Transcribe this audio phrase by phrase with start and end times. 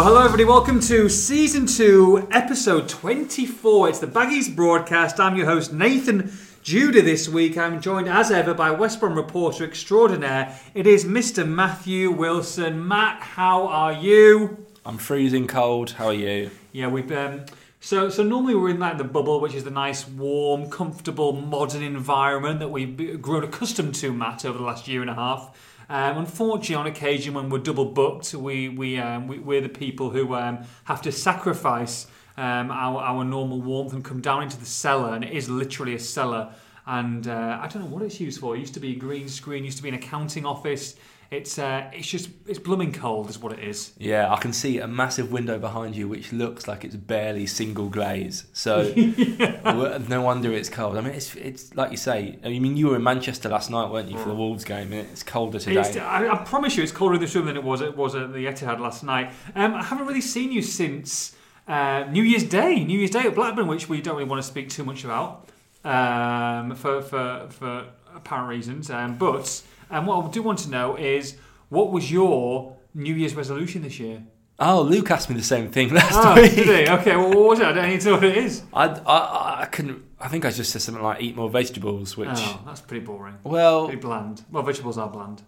[0.00, 0.46] Well, hello everybody.
[0.46, 3.90] Welcome to season two, episode twenty-four.
[3.90, 5.20] It's the Baggies broadcast.
[5.20, 7.02] I'm your host Nathan Judah.
[7.02, 10.58] This week, I'm joined as ever by West Brom reporter extraordinaire.
[10.72, 11.46] It is Mr.
[11.46, 12.88] Matthew Wilson.
[12.88, 14.66] Matt, how are you?
[14.86, 15.90] I'm freezing cold.
[15.90, 16.50] How are you?
[16.72, 17.44] Yeah, we've um,
[17.80, 21.82] so so normally we're in like the bubble, which is the nice, warm, comfortable, modern
[21.82, 25.54] environment that we've grown accustomed to, Matt, over the last year and a half.
[25.90, 30.10] Um, unfortunately, on occasion when we're double booked, we we, um, we we're the people
[30.10, 34.66] who um, have to sacrifice um, our our normal warmth and come down into the
[34.66, 36.54] cellar, and it is literally a cellar.
[36.86, 38.54] And uh, I don't know what it's used for.
[38.54, 40.94] It used to be a green screen, used to be an accounting office.
[41.30, 43.92] It's uh, it's just it's blooming cold, is what it is.
[43.98, 47.88] Yeah, I can see a massive window behind you, which looks like it's barely single
[47.88, 48.46] glaze.
[48.52, 48.92] So
[50.08, 50.96] no wonder it's cold.
[50.96, 52.36] I mean, it's it's like you say.
[52.42, 54.92] I mean, you were in Manchester last night, weren't you, for the Wolves game?
[54.92, 55.80] And it's colder today.
[55.80, 58.16] It's, I, I promise you, it's colder in this room than it was it was
[58.16, 59.32] at the Etihad last night.
[59.54, 61.36] Um, I haven't really seen you since
[61.68, 62.84] uh, New Year's Day.
[62.84, 65.48] New Year's Day at Blackburn, which we don't really want to speak too much about
[65.84, 67.86] um, for for for
[68.16, 68.90] apparent reasons.
[68.90, 71.36] Um, but um, what I do want to know is
[71.68, 74.22] what was your New Year's resolution this year?
[74.58, 76.54] Oh, Luke asked me the same thing last Oh, week.
[76.54, 76.92] did he?
[76.94, 77.66] Okay, well, what was it?
[77.66, 78.62] I don't need to know what it is.
[78.74, 80.04] I, I, I couldn't.
[80.20, 82.28] I think I just said something like eat more vegetables, which.
[82.30, 83.38] Oh, that's pretty boring.
[83.42, 84.44] Well, Pretty bland.
[84.50, 85.42] Well, vegetables are bland.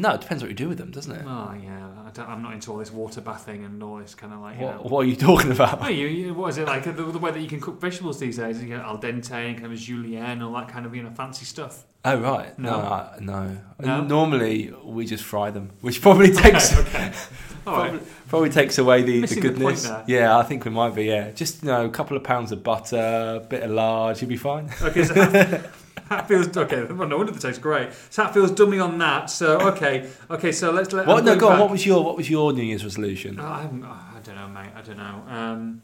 [0.00, 1.22] No, it depends what you do with them, doesn't it?
[1.26, 1.88] Oh, yeah.
[2.06, 4.56] I don't, I'm not into all this water bathing and all this kind of like,
[4.56, 4.78] you know.
[4.78, 5.82] What, what are you talking about?
[5.82, 6.84] Oh, you, you, what is it like?
[6.84, 9.58] The, the way that you can cook vegetables these days, you get al dente and
[9.58, 11.84] kind of julienne, and all that kind of you know fancy stuff.
[12.04, 12.86] Oh right, no, No.
[12.86, 13.58] I- no.
[13.80, 14.04] No?
[14.04, 17.12] Normally we just fry them, which probably takes okay.
[17.66, 17.90] All right.
[17.90, 19.82] probably, probably takes away the, the the goodness.
[19.82, 20.04] there.
[20.06, 21.04] yeah, I think we might be.
[21.04, 24.30] Yeah, just you know, a couple of pounds of butter, a bit of lard, you'll
[24.30, 24.70] be fine.
[24.80, 25.14] Okay, so
[26.08, 26.84] Hatfield's okay.
[26.84, 27.90] Well, no wonder the tastes great.
[28.10, 29.30] So Hatfield's dummy on that.
[29.30, 30.52] So okay, okay.
[30.52, 31.06] So let's let.
[31.06, 31.18] What?
[31.18, 31.60] I'm No, go on.
[31.60, 33.38] What was your What was your New Year's resolution?
[33.40, 34.70] Oh, I'm, oh, I don't know, mate.
[34.74, 35.22] I don't know.
[35.28, 35.82] Um,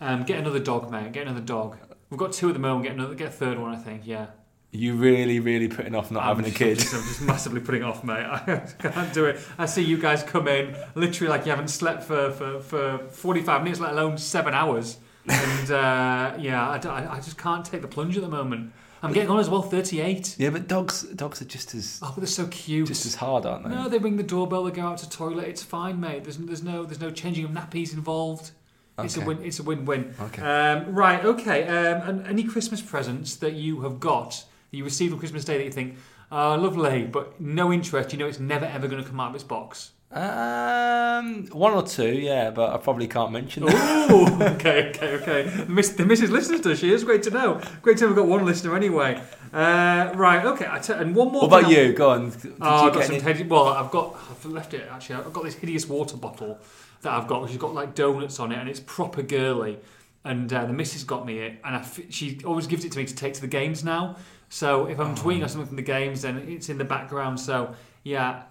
[0.00, 1.12] um, get another dog, mate.
[1.12, 1.78] Get another dog.
[2.10, 2.84] We've got two at the moment.
[2.84, 3.14] Get another.
[3.14, 4.02] Get a third one, I think.
[4.04, 4.26] Yeah.
[4.70, 6.70] You really, really putting off not I'm having a kid.
[6.70, 8.24] I'm just, I'm just massively putting off, mate.
[8.26, 9.38] I can't do it.
[9.56, 13.62] I see you guys come in literally like you haven't slept for, for, for 45
[13.62, 14.98] minutes, let alone seven hours.
[15.28, 18.72] And uh, yeah, I, I, I just can't take the plunge at the moment.
[19.04, 20.36] I'm getting on as well, 38.
[20.38, 22.88] Yeah, but dogs dogs are just as Oh, but they're so cute.
[22.88, 23.70] just as hard, aren't they?
[23.70, 25.46] no, they ring the doorbell, they go out to toilet.
[25.48, 26.24] It's fine, mate.
[26.24, 28.50] There's, there's no there's no changing of nappies involved.
[28.98, 29.26] It's a Okay.
[29.26, 29.42] win.
[29.44, 30.14] It's a win-win.
[30.20, 30.40] Okay.
[30.42, 31.24] Um, right.
[31.24, 31.66] Okay.
[31.66, 35.58] Um, and any Christmas presents that you have got that you received on Christmas Day
[35.58, 35.96] that you think,
[36.30, 38.12] oh, lovely, but no interest.
[38.12, 39.90] You know, it's never ever going to come out of its box.
[40.14, 43.74] Um, one or two, yeah, but I probably can't mention them.
[44.12, 44.26] Ooh.
[44.54, 44.90] okay.
[44.90, 45.08] Okay.
[45.16, 45.42] Okay.
[45.48, 46.30] The, miss, the Mrs.
[46.30, 46.76] listens to.
[46.76, 47.60] She is great to know.
[47.82, 49.20] Great to know we've got one listener anyway.
[49.52, 50.44] Uh, right.
[50.44, 50.66] Okay.
[50.70, 51.48] I t- and one more.
[51.48, 51.92] What about you?
[51.92, 52.30] Go on.
[52.30, 54.16] Did Oh, you I've got some Well, I've got.
[54.30, 55.16] I've left it actually.
[55.16, 56.60] I've got this hideous water bottle
[57.02, 59.78] that I've got, which has got like donuts on it, and it's proper girly.
[60.24, 62.98] And uh, the missus got me it, and I f- she always gives it to
[62.98, 64.16] me to take to the games now.
[64.48, 67.38] So if I'm tweeting or something from the games, then it's in the background.
[67.40, 67.74] So
[68.04, 68.44] yeah,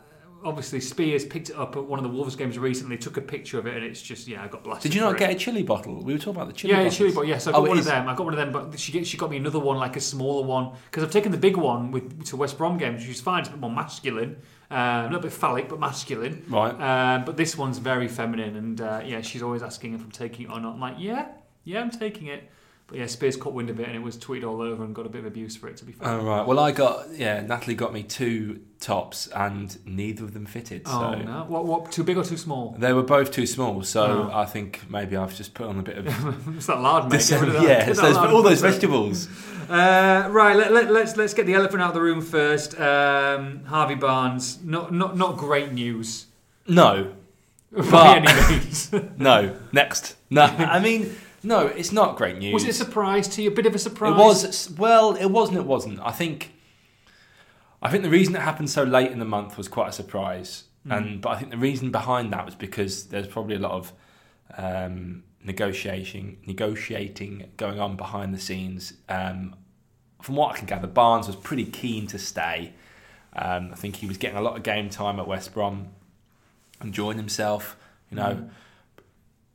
[0.45, 3.57] obviously Spears picked it up at one of the Wolves games recently, took a picture
[3.59, 4.91] of it, and it's just yeah, I got blasted.
[4.91, 5.19] Did you not it.
[5.19, 6.03] get a chili bottle?
[6.03, 6.97] We were talking about the chili Yeah, bottles.
[6.97, 7.25] chili bottle.
[7.29, 8.07] Yes, I Oh, got it one of them.
[8.09, 10.45] I got one of them, but she she got me another one, like a smaller
[10.45, 13.39] one, because I've taken the big one with to West Brom games, which is fine.
[13.41, 14.37] It's a bit more masculine,
[14.71, 16.43] uh, a little bit phallic, but masculine.
[16.49, 16.73] Right.
[17.15, 20.45] Um, but this one's very feminine, and uh, yeah, she's always asking if I'm taking
[20.47, 20.75] it or not.
[20.75, 21.29] I'm like, yeah,
[21.63, 22.49] yeah, I'm taking it.
[22.93, 25.07] But yeah, Spears caught wind of it, and it was tweeted all over, and got
[25.07, 25.77] a bit of abuse for it.
[25.77, 26.07] To be fair.
[26.09, 26.45] Oh, right.
[26.45, 27.41] Well, I got yeah.
[27.41, 30.87] Natalie got me two tops, and neither of them fitted.
[30.87, 31.45] So oh no!
[31.47, 31.65] What?
[31.65, 31.91] What?
[31.91, 32.75] Too big or too small?
[32.77, 33.81] they were both too small.
[33.81, 34.31] So Oh.
[34.31, 36.05] I think maybe I've just put on a bit of
[36.55, 37.25] it's that lard, mate.
[37.27, 37.63] Get that.
[37.63, 37.89] yeah.
[37.89, 39.27] It's those, all those vegetables.
[39.67, 42.79] Uh, right, let, let, let's let's get the elephant out of the room first.
[42.79, 46.27] Um, Harvey Barnes, not not not great news
[46.67, 47.13] No,
[47.71, 48.91] by But- any means.
[49.17, 49.57] no.
[49.71, 50.15] Next.
[50.29, 50.43] No.
[50.43, 51.67] I mean, no.
[51.67, 52.53] It's not great news.
[52.53, 53.49] was it a surprise to you?
[53.51, 54.11] A bit of a surprise.
[54.13, 55.15] It was well.
[55.15, 55.57] It wasn't.
[55.59, 55.99] It wasn't.
[56.01, 56.53] I think.
[57.81, 60.63] I think the reason it happened so late in the month was quite a surprise,
[60.87, 60.97] Mm.
[60.97, 63.93] and but I think the reason behind that was because there's probably a lot of
[64.57, 68.93] um, negotiating, negotiating going on behind the scenes.
[69.09, 69.55] Um,
[70.21, 72.73] from what I can gather, Barnes was pretty keen to stay.
[73.35, 75.87] Um, I think he was getting a lot of game time at West Brom,
[76.81, 77.75] enjoying himself.
[78.09, 78.49] You know, Mm.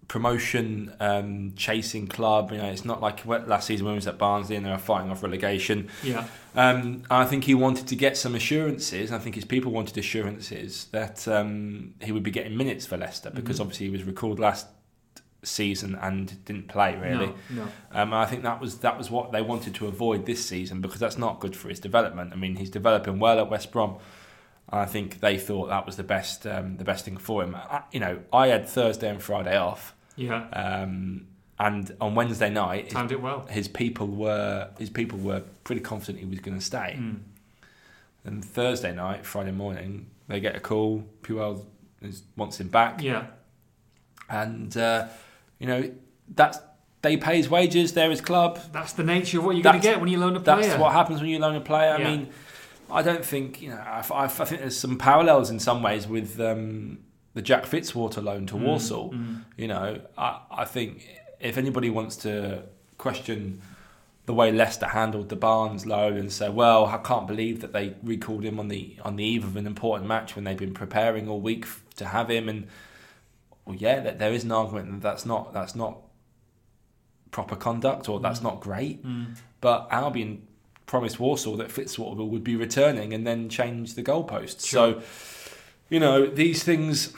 [0.09, 2.51] Promotion um, chasing club.
[2.51, 4.79] You know, it's not like last season when he was at Barnsley and they were
[4.79, 5.89] fighting off relegation.
[6.03, 6.27] Yeah.
[6.57, 9.13] Um, I think he wanted to get some assurances.
[9.13, 13.31] I think his people wanted assurances that um, he would be getting minutes for Leicester
[13.31, 13.61] because Mhm.
[13.61, 14.67] obviously he was recalled last
[15.45, 17.27] season and didn't play really.
[17.51, 17.65] No.
[17.65, 17.69] no.
[17.93, 20.99] Um, I think that was that was what they wanted to avoid this season because
[21.01, 22.33] that's not good for his development.
[22.33, 23.99] I mean, he's developing well at West Brom.
[24.71, 27.55] I think they thought that was the best um, the best thing for him.
[27.55, 30.49] I, you know, I had Thursday and Friday off, Yeah.
[30.53, 31.27] um,
[31.61, 33.47] and on Wednesday night, his, Timed it well.
[33.51, 36.97] his people were his people were pretty confident he was going to stay.
[36.99, 37.21] Mm.
[38.25, 41.05] And Thursday night, Friday morning, they get a call.
[41.23, 41.65] Puel
[42.03, 43.27] is, wants him back, Yeah.
[44.29, 45.07] and uh,
[45.59, 45.91] you know
[46.35, 46.59] that's
[47.03, 47.93] they pay his wages.
[47.93, 48.59] They're his club.
[48.73, 50.63] That's the nature of what you're going to get when you loan a player.
[50.63, 51.93] That's what happens when you loan a player.
[51.95, 52.29] I mean,
[52.91, 53.77] I don't think you know.
[53.79, 56.99] I, I, I think there's some parallels in some ways with um,
[57.35, 59.11] the Jack Fitzwater loan to Mm, Walsall.
[59.13, 59.45] mm.
[59.57, 61.07] You know, I, I think
[61.41, 62.63] if anybody wants to
[62.97, 63.61] question
[64.27, 67.95] the way Leicester handled the Barnes loan and say, "Well, I can't believe that they
[68.03, 71.29] recalled him on the on the eve of an important match when they've been preparing
[71.29, 72.67] all week f- to have him," and
[73.65, 75.99] well, yeah, that there is an argument that that's not that's not
[77.31, 78.45] proper conduct or that's Mm.
[78.45, 79.05] not great.
[79.07, 79.37] Mm.
[79.61, 80.43] But Albion
[80.87, 84.67] promised Walsall that Fitzwater would be returning and then change the goalposts.
[84.67, 84.95] Sure.
[84.95, 85.03] So,
[85.89, 87.13] you know, these things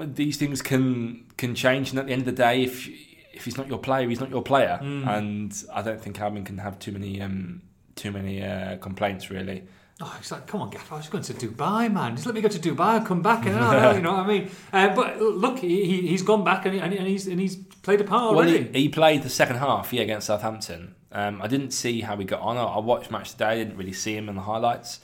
[0.00, 2.88] these things can can change and at the end of the day if
[3.32, 4.78] if he's not your player, he's not your player.
[4.82, 5.06] Mm.
[5.06, 7.62] And I don't think Albion can have too many um,
[7.94, 9.64] too many uh, complaints really.
[9.98, 12.16] Oh, it's like, come on, Gaff, I was going to Dubai, man.
[12.16, 14.26] Just let me go to Dubai, I'll come back, and oh, you know what I
[14.26, 14.50] mean.
[14.70, 17.40] Uh, but look, he, he- he's gone back and, he, and he- and he's and
[17.40, 18.64] he's played a part Well, already.
[18.74, 20.94] he, he played the second half, yeah, against Southampton.
[21.12, 22.58] Um, I didn't see how he got on.
[22.58, 23.46] I, I watched match today.
[23.46, 25.00] I didn't really see him in the highlights.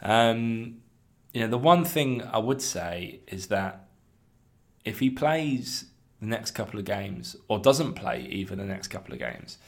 [0.00, 0.78] Um,
[1.32, 3.86] you know, the one thing I would say is that
[4.84, 5.86] if he plays
[6.20, 9.58] the next couple of games, or doesn't play even the next couple of games,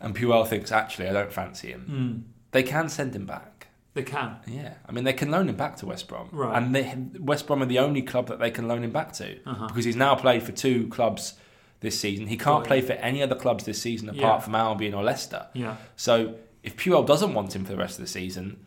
[0.00, 3.68] and Puel thinks actually I don't fancy him, Mm, they can send him back.
[3.94, 4.36] they can.
[4.46, 6.56] Yeah, I mean they can loan him back to West Brom, Right.
[6.56, 9.38] and they, West Brom are the only club that they can loan him back to
[9.46, 9.66] Uh-huh.
[9.68, 11.34] because he's now played for two clubs
[11.80, 12.26] this season.
[12.26, 14.38] He can't play for any other clubs this season apart Yeah.
[14.40, 15.46] from Albion or Leicester.
[15.54, 15.76] Yeah.
[15.96, 18.64] So if Puel doesn't want him for the rest of the season,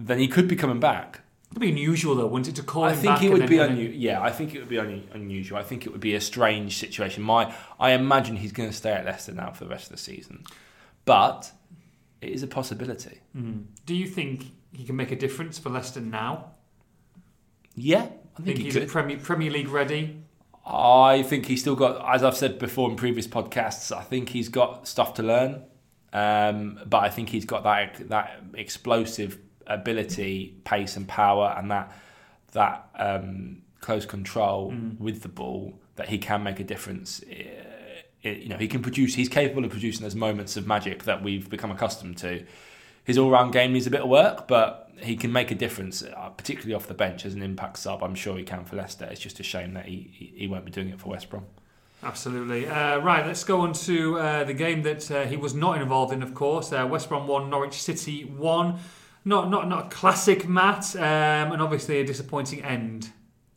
[0.00, 1.20] then he could be coming back.
[1.50, 3.94] It'd be unusual though, wouldn't it, to call I him think it would be unusual.
[3.96, 5.58] Yeah, I think it would be un- unusual.
[5.58, 7.22] I think it would be a strange situation.
[7.22, 9.98] My, I imagine he's going to stay at Leicester now for the rest of the
[9.98, 10.44] season,
[11.04, 11.50] but
[12.20, 13.20] it is a possibility.
[13.36, 13.64] Mm.
[13.84, 16.52] Do you think he can make a difference for Leicester now?
[17.74, 18.82] Yeah, I think, Think he he's could.
[18.84, 20.22] a Premier Premier League ready?
[20.64, 24.48] I think he's still got, as I've said before in previous podcasts, I think he's
[24.48, 25.64] got stuff to learn.
[26.12, 31.92] Um, but I think he's got that that explosive ability, pace, and power, and that
[32.52, 34.98] that um, close control Mm.
[34.98, 37.20] with the ball that he can make a difference.
[37.28, 37.66] It-
[38.22, 39.14] you know, he can produce.
[39.14, 42.44] He's capable of producing those moments of magic that we've become accustomed to.
[43.02, 46.28] His all-round game needs a bit of work, but he can make a difference, uh,
[46.36, 48.02] particularly off the bench as an impact sub.
[48.04, 49.06] I'm sure he can for Leicester.
[49.10, 51.44] It's just a shame that he, he, he won't be doing it for West Brom.
[52.02, 52.66] Absolutely.
[52.68, 56.12] Uh, right, let's go on to uh, the game that uh, he was not involved
[56.12, 56.72] in, of course.
[56.74, 58.78] Uh, West Brom 1, Norwich City 1.
[59.30, 63.10] Not, not, not a classic, Matt, um, and obviously a disappointing end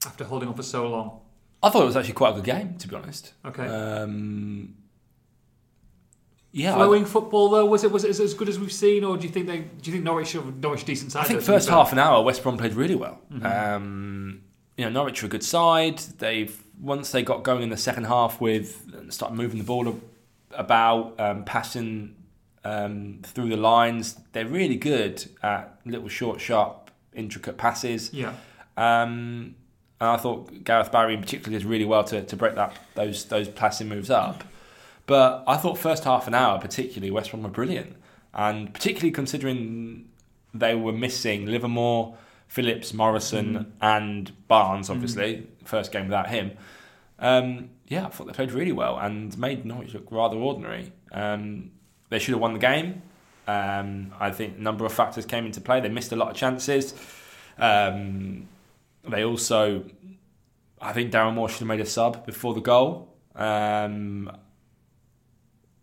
[0.06, 1.20] after holding on for so long.
[1.64, 3.34] I thought it was actually quite a good game, to be honest.
[3.44, 3.66] Okay.
[3.68, 4.76] Um,
[6.52, 9.04] yeah, I- Flowing football though, was it was it as- as good as we've seen,
[9.04, 11.22] or do you think they do you think Norwich have Norwich decent side?
[11.26, 13.20] I think first half an hour, West Brom played really well.
[13.34, 13.44] Mhm.
[13.76, 14.42] Um,
[14.78, 15.98] you know, Norwich were a good side.
[16.20, 20.00] They've once they got going in the second half with started moving the ball
[20.52, 22.16] about, um, passing
[22.66, 24.20] um, through the lines.
[24.34, 28.14] They're really good at little short, sharp, intricate passes.
[28.14, 28.34] Yeah.
[28.78, 29.56] Um,
[30.02, 33.26] and I thought Gareth Barry in particular did really well to, to break that those
[33.26, 34.44] those passing moves up.
[35.06, 37.96] But I thought first half an hour, particularly West Brom were brilliant,
[38.34, 40.10] and particularly considering
[40.54, 42.16] they were missing Livermore,
[42.48, 43.66] Phillips, Morrison, Mm.
[43.82, 44.90] and Barnes.
[44.90, 46.52] Obviously, first game without him.
[47.20, 50.92] Um, yeah, I thought they played really well and made Norwich look rather ordinary.
[51.12, 51.72] Um,
[52.14, 53.02] they should have won the game.
[53.48, 55.82] Um, I think a number of factors came into play.
[55.82, 56.94] They missed a lot of chances.
[57.58, 58.48] Um,
[59.08, 59.84] they also,
[60.80, 64.32] I think Darren Moore should have made a sub before the goal um,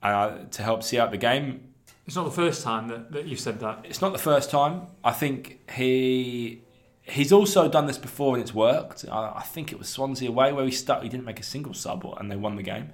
[0.02, 1.68] uh, to help see out the game.
[2.06, 3.84] It's not the first time that, that you've said that.
[3.84, 4.87] It's not the first time.
[5.04, 6.62] I think he
[7.02, 9.04] he's also done this before and it's worked.
[9.10, 11.02] I, I think it was Swansea away where he stuck.
[11.02, 12.92] He didn't make a single sub and they won the game.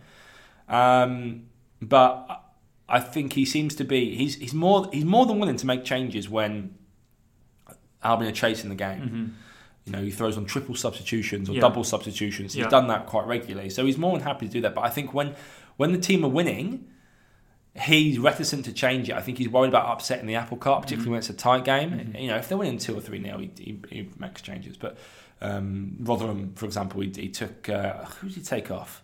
[0.68, 1.46] Um,
[1.80, 2.45] but
[2.88, 5.84] I think he seems to be he's he's more he's more than willing to make
[5.84, 6.74] changes when
[8.02, 9.00] Albion are chasing the game.
[9.00, 9.26] Mm-hmm.
[9.86, 11.60] You know, he throws on triple substitutions or Yeah.
[11.60, 12.54] double substitutions.
[12.54, 12.68] He's Yeah.
[12.68, 14.74] done that quite regularly, so he's more than happy to do that.
[14.74, 15.34] But I think when
[15.76, 16.86] when the team are winning,
[17.74, 19.14] he's reticent to change it.
[19.14, 21.90] I think he's worried about upsetting the apple cart, particularly when it's a tight game.
[21.90, 22.20] Mhm.
[22.20, 24.76] You know, if they're winning two or three nil, he, he, he makes changes.
[24.76, 24.96] But
[25.42, 29.02] um, Rotherham, for example, he, he took uh, who did he take off?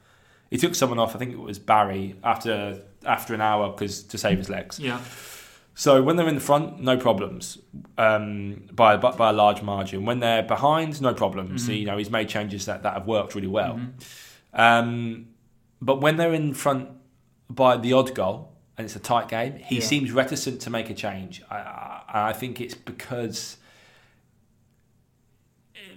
[0.52, 1.14] He took someone off.
[1.16, 4.78] I think it was Barry after after an hour because to save his legs.
[4.78, 5.00] Yeah.
[5.74, 7.58] So when they're in the front, no problems
[7.96, 10.04] um, by, by by a large margin.
[10.04, 11.64] When they're behind, no problems.
[11.66, 13.80] So, you know he's made changes that, that have worked really well.
[14.52, 15.28] Um,
[15.80, 16.90] but when they're in front
[17.48, 19.80] by the odd goal and it's a tight game, he Yeah.
[19.82, 21.42] seems reticent to make a change.
[21.50, 23.56] I, I, I think it's because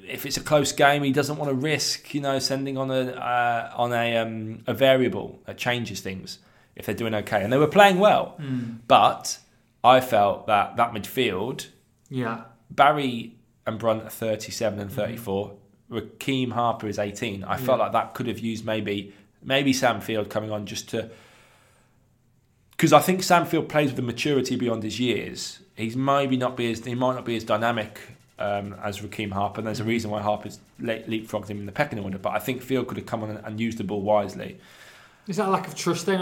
[0.07, 3.11] if it's a close game, he doesn't want to risk, you know, sending on a
[3.11, 6.39] uh, on a um, a variable that changes things
[6.75, 7.43] if they're doing okay.
[7.43, 8.37] And they were playing well,
[8.87, 9.37] but
[9.83, 11.67] I felt that that midfield,
[12.09, 12.43] Yeah.
[12.69, 13.35] Barry
[13.67, 15.53] and Brunt are 37 and 34.
[15.91, 17.43] Rekeem Harper is 18.
[17.43, 17.83] I felt Yeah.
[17.85, 21.09] like that could have used maybe maybe Sam Field coming on just to
[22.71, 25.59] because I think Sam Field plays with a maturity beyond his years.
[25.75, 27.99] He's maybe not be as he might not be as dynamic
[28.39, 29.59] um, as Rekeem Harper.
[29.61, 32.17] And there's a reason why Harper's le- leapfrogged him in the pecking order.
[32.17, 34.59] But I think Field could have come on and, and used the ball wisely.
[35.27, 36.21] Is that a lack of trust then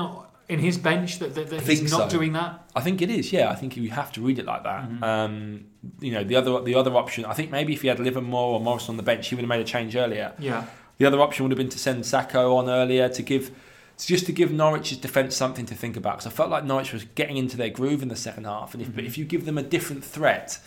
[0.49, 2.17] in his bench that, that, that he's not so.
[2.17, 2.63] doing that?
[2.75, 3.31] I think it is.
[3.33, 4.83] Yeah, I think you have to read it like that.
[4.89, 5.03] Mm-hmm.
[5.03, 5.65] Um,
[5.99, 7.25] you know, the other the other option.
[7.25, 9.49] I think maybe if he had Livermore or Morris on the bench, he would have
[9.49, 10.33] made a change earlier.
[10.39, 10.65] Yeah.
[10.99, 13.51] The other option would have been to send Sako on earlier to give,
[13.97, 16.17] just to give Norwich's defence something to think about.
[16.17, 18.81] Because I felt like Norwich was getting into their groove in the second half, and
[18.81, 18.95] if, Mm-hmm.
[18.97, 20.59] but if you give them a different threat,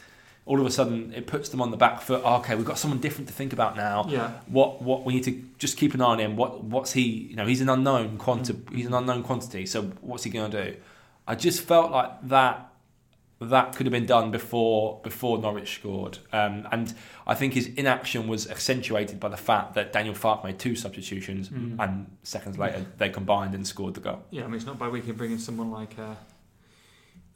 [0.47, 2.23] all of a sudden it puts them on the back foot.
[2.25, 4.07] Oh, okay, we've got someone different to think about now.
[4.09, 4.31] Yeah.
[4.47, 6.37] What what we need to just keep an eye on him.
[6.37, 7.03] What what's he?
[7.03, 8.75] You know, he's an unknown quanti- Mm-hmm.
[8.77, 9.67] He's an unknown quantity.
[9.67, 10.77] So what's he going to do?
[11.29, 12.69] I just felt like that
[13.39, 16.95] that could have been done before before Norwich scored, um, and
[17.27, 21.51] I think his inaction was accentuated by the fact that Daniel Farke made two substitutions,
[21.51, 21.77] Mm.
[21.79, 24.23] and seconds later they combined and scored the goal.
[24.31, 26.15] Yeah, I mean, it's not bad we can bring in someone like uh,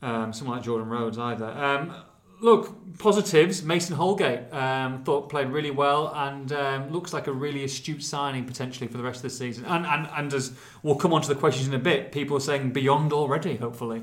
[0.07, 1.47] um, someone like Jordan Rhodes either.
[1.51, 1.93] Um,
[2.41, 3.63] look, positives.
[3.63, 8.45] Mason Holgate um, thought played really well and um, looks like a really astute signing
[8.45, 9.65] potentially for the rest of the season.
[9.67, 12.41] And and and as we'll come on to the questions in a bit, people are
[12.41, 13.57] saying beyond already.
[13.57, 14.03] Hopefully,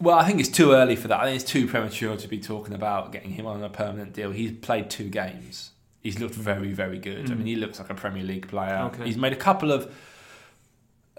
[0.00, 1.20] Well, I think it's too early for that.
[1.20, 4.30] I think it's too premature to be talking about getting him on a permanent deal.
[4.30, 5.70] He's played two games.
[6.00, 7.28] He's looked very, very good.
[7.30, 7.38] I Mm.
[7.38, 8.90] mean, he looks like a Premier League player.
[8.92, 9.04] Okay.
[9.04, 9.92] He's made a couple of.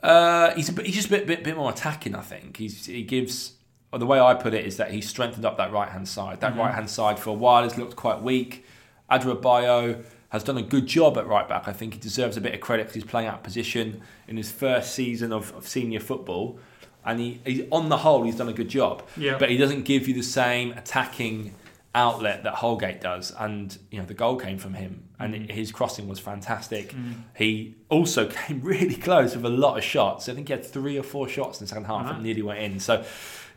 [0.02, 2.16] Uh, he's a bit, he's just a bit, bit, bit more attacking.
[2.16, 3.54] I think he's he gives.
[3.92, 6.42] Or the way I put it is that he's strengthened up that right hand side.
[6.42, 6.60] That Mhm.
[6.60, 8.64] right hand side for a while has looked quite weak.
[9.10, 11.68] Adarabioyo has done a good job at right back.
[11.68, 14.38] I think he deserves a bit of credit because he's playing out of position in
[14.38, 16.60] his first season of, of senior football.
[17.04, 19.38] And he, he, on the whole, he's done a good job yeah.
[19.40, 21.56] but he doesn't give you the same attacking
[21.96, 23.34] outlet that Holgate does.
[23.40, 25.50] And you know the goal came from him, and Mhm.
[25.50, 26.94] his crossing was fantastic.
[26.94, 27.14] Mm.
[27.36, 30.30] He also came really close with a lot of shots.
[30.30, 32.14] I think he had three or four shots in the second half Right.
[32.14, 32.80] that nearly went in.
[32.80, 33.04] So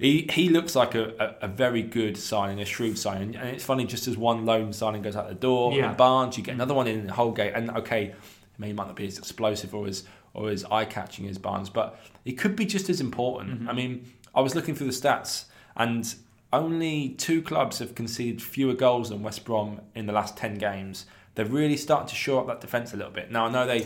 [0.03, 3.37] he he looks like a, a, a very good signing, a shrewd signing.
[3.37, 5.91] And it's funny, just as one loan signing goes out the door Yeah.
[5.91, 7.53] in Barnes, you get another one in Holgate.
[7.55, 10.05] And okay, I mean, he might not be as explosive or as
[10.35, 13.63] or as eye catching as Barnes, but it could be just as important.
[13.65, 13.69] Mhm.
[13.69, 15.45] I mean, I was looking through the stats,
[15.77, 16.15] and
[16.53, 21.07] only two clubs have conceded fewer goals than West Brom in the last ten games.
[21.35, 23.31] They're really starting to shore up that defence a little bit.
[23.31, 23.81] Now I know they,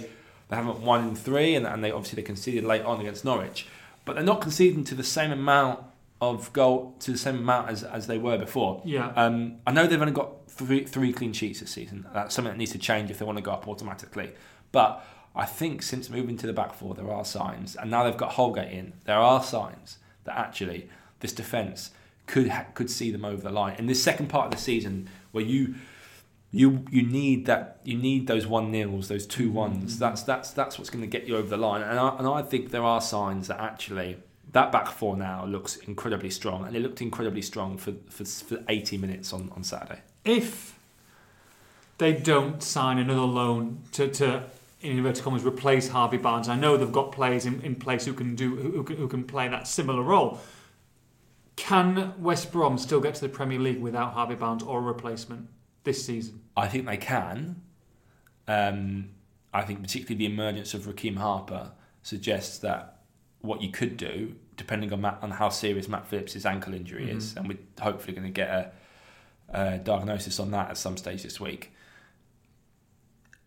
[0.49, 3.67] they haven't won in three, and, and they obviously they conceded late on against Norwich,
[4.05, 5.81] but they're not conceding to the same amount
[6.31, 8.83] of goal to the same amount as, as they were before.
[8.85, 9.13] Yeah.
[9.17, 12.07] Um, I know they've only got three, three clean sheets this season.
[12.13, 14.33] That's something that needs to change if they want to go up automatically.
[14.73, 15.05] But
[15.35, 18.33] I think since moving to the back four, there are signs, and now they've got
[18.33, 18.95] Holgate in.
[19.05, 20.89] There are signs that actually
[21.21, 21.91] this defence
[22.27, 25.09] could ha- could see them over the line in this second part of the season,
[25.33, 25.75] where you
[26.51, 29.99] you you need that you need those one nils, those two ones.
[29.99, 31.83] That's that's that's what's going to get you over the line.
[31.83, 34.17] And I, and I think there are signs that actually
[34.57, 38.65] that back four now looks incredibly strong, and it looked incredibly strong for for, for
[38.69, 40.01] 80 minutes on, on Saturday.
[40.25, 40.79] if
[41.99, 44.45] they don't sign another loan to, to
[44.81, 48.15] in inverted commas replace Harvey Barnes, I know they've got players in, in place who
[48.15, 50.41] can do who, who can, who can play that similar role.
[51.57, 55.49] Can West Brom still get to the Premier League without Harvey Barnes or a replacement
[55.85, 56.43] this season?
[56.57, 57.63] I think they can.
[58.49, 59.11] Um,
[59.53, 61.73] I think particularly the emergence of Rekeem Harper
[62.03, 62.97] suggests that
[63.41, 67.33] what you could do, depending on Matt, on how serious Matt Phillips' ankle injury is,
[67.33, 67.37] Mhm.
[67.37, 68.73] and we're hopefully going to get a,
[69.75, 71.73] a diagnosis on that at some stage this week.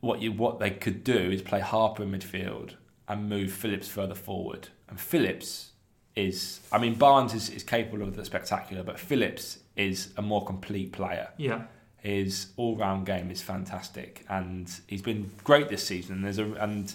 [0.02, 2.76] What you what they could do is play Harper in midfield
[3.08, 4.70] and move Phillips further forward.
[4.88, 5.72] And Phillips
[6.16, 10.46] is, I mean, Barnes is, is capable of the spectacular, but Phillips is a more
[10.46, 11.64] complete player Yeah,
[11.98, 16.18] his all-round game is fantastic, and he's been great this season.
[16.18, 16.94] And there's a and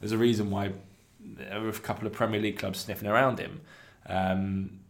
[0.00, 0.72] there's a reason why
[1.20, 3.60] there are a couple of Premier League clubs sniffing around him,
[4.06, 4.80] um,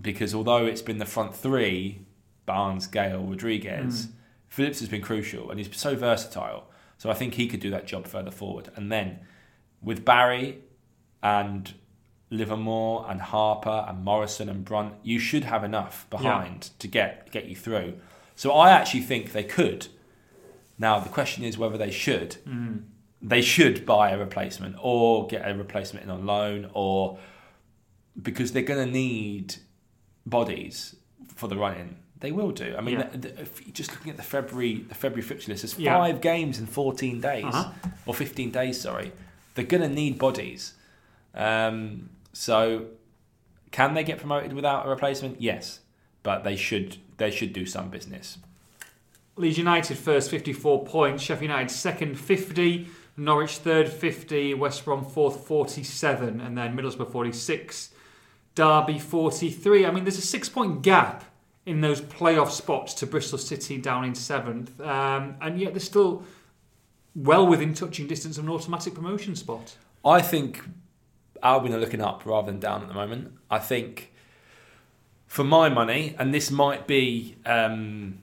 [0.00, 2.06] because although it's been the front three,
[2.46, 4.12] Barnes, Gayle, Rodriguez, Mm.
[4.48, 6.68] Phillips has been crucial, and he's so versatile.
[6.98, 8.68] So I think he could do that job further forward.
[8.74, 9.20] And then
[9.80, 10.58] with Barry
[11.22, 11.72] and
[12.30, 17.46] Livermore and Harper and Morrison and Brunt, you should have enough behind to get get
[17.46, 17.94] you through.
[18.36, 19.86] So I actually think they could.
[20.78, 22.36] Now the question is whether they should.
[22.48, 22.84] Mm.
[23.22, 27.18] They should buy a replacement or get a replacement in on loan or
[28.20, 29.56] because they're going to need
[30.26, 30.96] bodies
[31.34, 31.96] for the run-in.
[32.20, 32.74] They will do.
[32.76, 33.08] I mean, Yeah.
[33.08, 35.96] the, the, if you're just looking at the February the February fixture list, there's Yeah.
[35.98, 37.72] five games in 14 days Uh-huh.
[38.06, 38.80] or 15 days.
[38.80, 39.12] Sorry,
[39.54, 40.74] they're going to need bodies.
[41.34, 42.86] Um, so,
[43.70, 45.40] can they get promoted without a replacement?
[45.40, 45.80] Yes,
[46.22, 46.96] but they should.
[47.16, 48.38] They should do some business.
[49.36, 51.22] Leeds United first, 54 points.
[51.22, 52.88] Sheffield United second, 50.
[53.16, 54.54] Norwich third, 50.
[54.54, 56.40] West Brom fourth, 47.
[56.40, 57.90] And then Middlesbrough 46.
[58.54, 59.86] Derby 43.
[59.86, 61.24] I mean, there's a six point gap
[61.66, 64.80] in those playoff spots to Bristol City down in seventh.
[64.80, 66.24] Um, and yet they're still
[67.14, 69.76] well within touching distance of an automatic promotion spot.
[70.04, 70.64] I think
[71.42, 73.32] Albion are looking up rather than down at the moment.
[73.50, 74.12] I think,
[75.26, 78.18] for my money, and this might be um,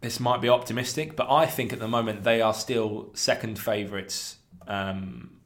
[0.00, 4.36] this might be optimistic, but I think at the moment they are still second favourites
[4.66, 5.38] um,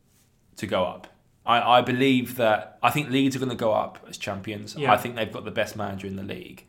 [0.57, 1.09] to go up.
[1.47, 4.75] I, I believe that I think Leeds are going to go up as champions.
[4.77, 4.93] Yeah.
[4.93, 6.65] I think they've got the best manager in the league.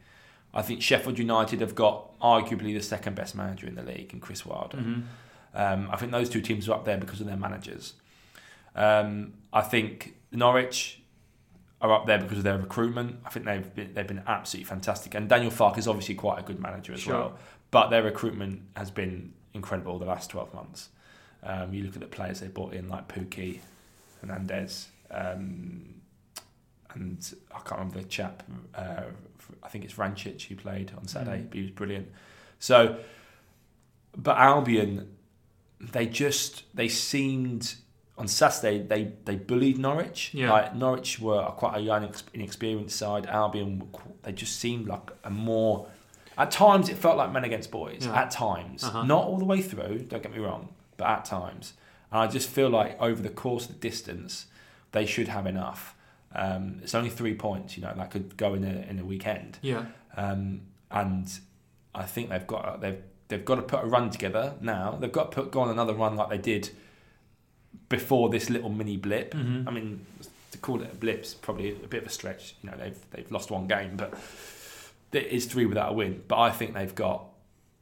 [0.53, 4.19] I think Sheffield United have got arguably the second best manager in the league in
[4.19, 4.77] Chris Wilder.
[5.53, 7.93] Um, I think those two teams are up there because of their managers.
[8.75, 11.01] Um, I think Norwich
[11.81, 13.19] are up there because of their recruitment.
[13.25, 16.43] I think they've been, they've been absolutely fantastic, and Daniel Farke is obviously quite a
[16.43, 17.13] good manager as Sure.
[17.13, 17.37] well.
[17.75, 20.87] But their recruitment has been incredible the last twelve months.
[21.43, 23.59] Um, you look at the players they brought in, like Pukki,
[24.21, 25.95] Hernandez, um,
[26.93, 28.43] and I can't remember the chap.
[28.73, 29.07] Uh,
[29.61, 31.39] I think it's Vrancic who played on Saturday.
[31.39, 31.49] Mm.
[31.49, 32.07] But he was brilliant.
[32.59, 32.97] So,
[34.15, 35.13] but Albion,
[35.81, 37.75] they just they seemed
[38.17, 40.31] on Saturday they they bullied Norwich.
[40.33, 40.49] Yeah.
[40.49, 43.25] Like Norwich were quite a young, inexperienced side.
[43.25, 43.83] Albion,
[44.23, 45.89] they just seemed like a more.
[46.37, 48.05] At times, it felt like men against boys.
[48.05, 48.13] Yeah.
[48.21, 49.03] At times, Uh-huh.
[49.03, 49.99] not all the way through.
[50.09, 51.73] Don't get me wrong, but at times,
[52.11, 54.47] and I just feel like over the course of the distance,
[54.91, 55.95] they should have enough.
[56.33, 59.57] Um, it's only three points, you know, that could go in a in a weekend.
[59.61, 59.85] Yeah.
[60.17, 61.27] Um, and
[61.93, 64.97] I think they've got they've they've got to put a run together now.
[64.99, 66.69] They've got to put go on another run like they did
[67.89, 69.33] before this little mini blip.
[69.33, 69.67] Mhm.
[69.67, 70.05] I mean,
[70.51, 72.55] to call it a blip is probably a bit of a stretch.
[72.61, 74.13] You know, they've they've lost one game, but
[75.15, 76.23] it is three without a win.
[76.27, 77.25] But I think they've got.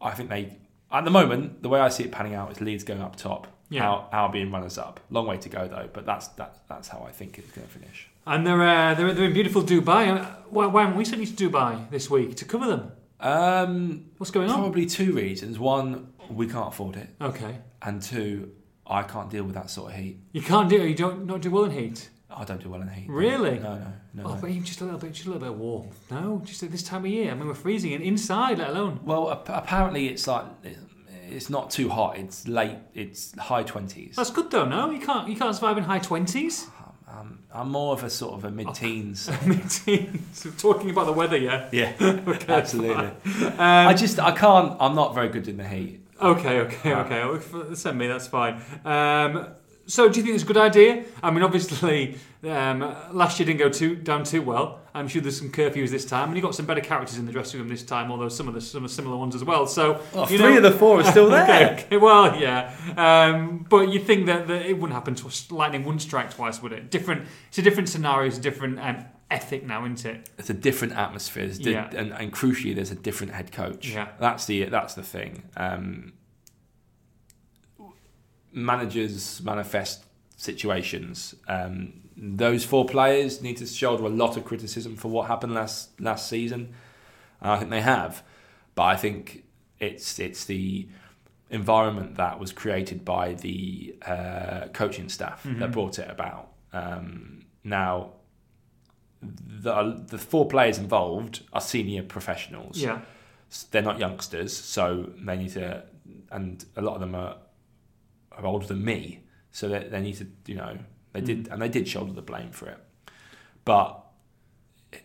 [0.02, 0.58] I think they
[0.91, 3.48] at the moment the way I see it panning out is Leeds going up top.
[3.69, 3.86] Yeah.
[3.86, 5.00] Al, Albion runners up.
[5.10, 7.74] Long way to go though, but that's that's that's how I think it's going to
[7.74, 8.10] finish.
[8.26, 10.17] And they're, uh, they're, they're in beautiful Dubai.
[10.17, 12.91] Uh, Why, why haven't we sent you to Dubai this week to cover them?
[13.19, 14.60] Um, What's going on?
[14.60, 15.58] Probably two reasons.
[15.60, 17.58] One, we can't afford it, Okay.
[17.82, 18.52] and two,
[18.88, 20.19] I can't deal with that sort of heat.
[20.34, 22.10] You can't do you don't not do well in heat.
[22.36, 23.10] I don't do well in the heat.
[23.10, 23.60] Really?
[23.60, 24.24] No, no, no.
[24.26, 24.41] Oh, no.
[24.41, 25.98] but even just a little bit, just a little bit of warmth.
[26.12, 27.32] No, just at this time of year.
[27.32, 29.00] I mean, we're freezing, and inside, let alone.
[29.04, 30.46] Well, ap- apparently it's like
[31.30, 32.17] it's not too hot.
[32.17, 32.78] It's late.
[32.93, 34.15] It's high twenties.
[34.15, 34.65] That's good though.
[34.65, 35.28] No, you can't.
[35.30, 36.67] You can't survive in high twenties.
[37.08, 39.30] Um, I'm more of a sort of a mid-teens.
[39.46, 40.19] Mid teens.
[40.34, 41.69] So talking about the weather, yeah.
[41.72, 43.06] yeah, Okay, absolutely.
[43.06, 44.76] Um, I just I can't.
[44.80, 46.00] I'm not very good in the heat.
[46.19, 47.76] Okay, okay, okay.
[47.76, 48.62] Send me, that's fine.
[48.84, 49.48] Um,
[49.86, 51.04] so, do you think it's a good idea?
[51.22, 52.80] I mean, obviously, um,
[53.12, 54.80] last year didn't go too down too well.
[54.96, 57.32] I'm sure there's some curfews this time, and you got some better characters in the
[57.32, 58.12] dressing room this time.
[58.12, 59.65] Although some of the some similar ones as well.
[59.67, 61.74] So, you three know- of the four are still there.
[61.74, 65.52] okay, well, yeah, um, but you think that, that it wouldn't happen twice.
[65.52, 66.91] Lightning wouldn't strike twice, would it?
[66.91, 67.28] Different.
[67.50, 68.28] It's a different scenario.
[68.28, 70.30] It's a different um, ethic now, isn't it?
[70.38, 71.89] It's a different atmosphere, di- Yeah.
[71.96, 73.89] and, and crucially, there's a different head coach.
[73.89, 74.10] Yeah.
[74.19, 75.43] that's the that's the thing.
[75.58, 76.13] Um,
[78.54, 80.04] managers manifest
[80.38, 81.36] situations.
[81.48, 86.00] Um, those four players need to shoulder a lot of criticism for what happened last
[86.00, 86.74] last season.
[87.42, 88.24] And I think they have,
[88.76, 89.44] but I think
[89.80, 90.88] it's it's the
[91.50, 95.72] environment that was created by the uh, coaching staff that Mhm.
[95.72, 96.50] brought it about.
[96.72, 98.13] Um, now,
[99.22, 103.02] the the four players involved are senior professionals Yeah.
[103.72, 105.84] they're not youngsters, so they need to,
[106.32, 107.36] and a lot of them are,
[108.38, 110.78] are older than me, so they, they need to, you know,
[111.13, 112.78] they did, and they did shoulder the blame for it,
[113.65, 114.04] but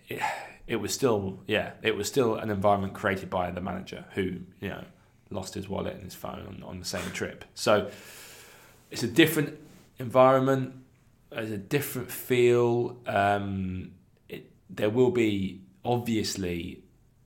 [0.08, 0.20] it,
[0.66, 4.68] it was still, yeah, it was still an environment created by the manager who, you
[4.68, 4.84] know,
[5.30, 7.44] lost his wallet and his phone on, on the same trip.
[7.54, 7.90] So
[8.90, 9.58] it's a different
[9.98, 10.74] environment,
[11.30, 12.96] there's a different feel.
[13.06, 13.92] Um,
[14.28, 16.82] it, there will be obviously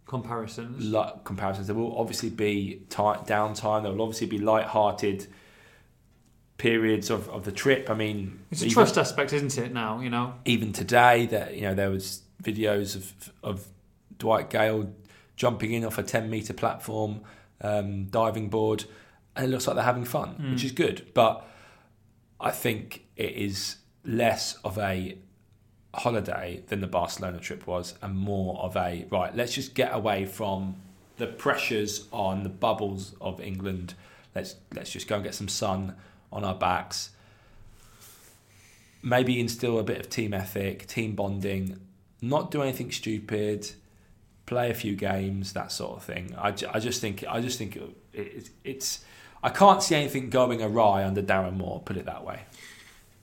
[0.06, 0.92] Comparisons.
[0.92, 1.68] li- comparisons.
[1.68, 3.82] There will obviously be ti downtime.
[3.82, 5.26] There will obviously be light-hearted
[6.62, 7.90] periods of, of the trip.
[7.90, 9.72] I mean, It's a even- trust aspect, isn't it?
[9.72, 10.34] Now you know.
[10.44, 13.04] even today that you know there was videos of
[13.42, 13.66] of
[14.18, 14.88] Dwight Gayle
[15.36, 17.20] jumping in off a 10 meter platform
[17.62, 18.84] um, diving board
[19.34, 20.52] and it looks like they're having fun Mm.
[20.52, 21.34] which is good but
[22.40, 25.16] I think it is less of a
[25.94, 30.24] holiday than the Barcelona trip was and more of a right let's just get away
[30.26, 30.76] from
[31.16, 33.94] the pressures on the bubbles of England
[34.34, 35.94] let's let's just go and get some sun
[36.32, 37.10] on our backs
[39.02, 41.80] maybe instill a bit of team ethic, team bonding,
[42.20, 43.70] not do anything stupid,
[44.46, 46.34] play a few games, that sort of thing.
[46.38, 49.04] I, I just think I just think it, it, it's
[49.42, 51.82] I can't see anything going awry under Darren Moore.
[51.84, 52.40] Put it that way.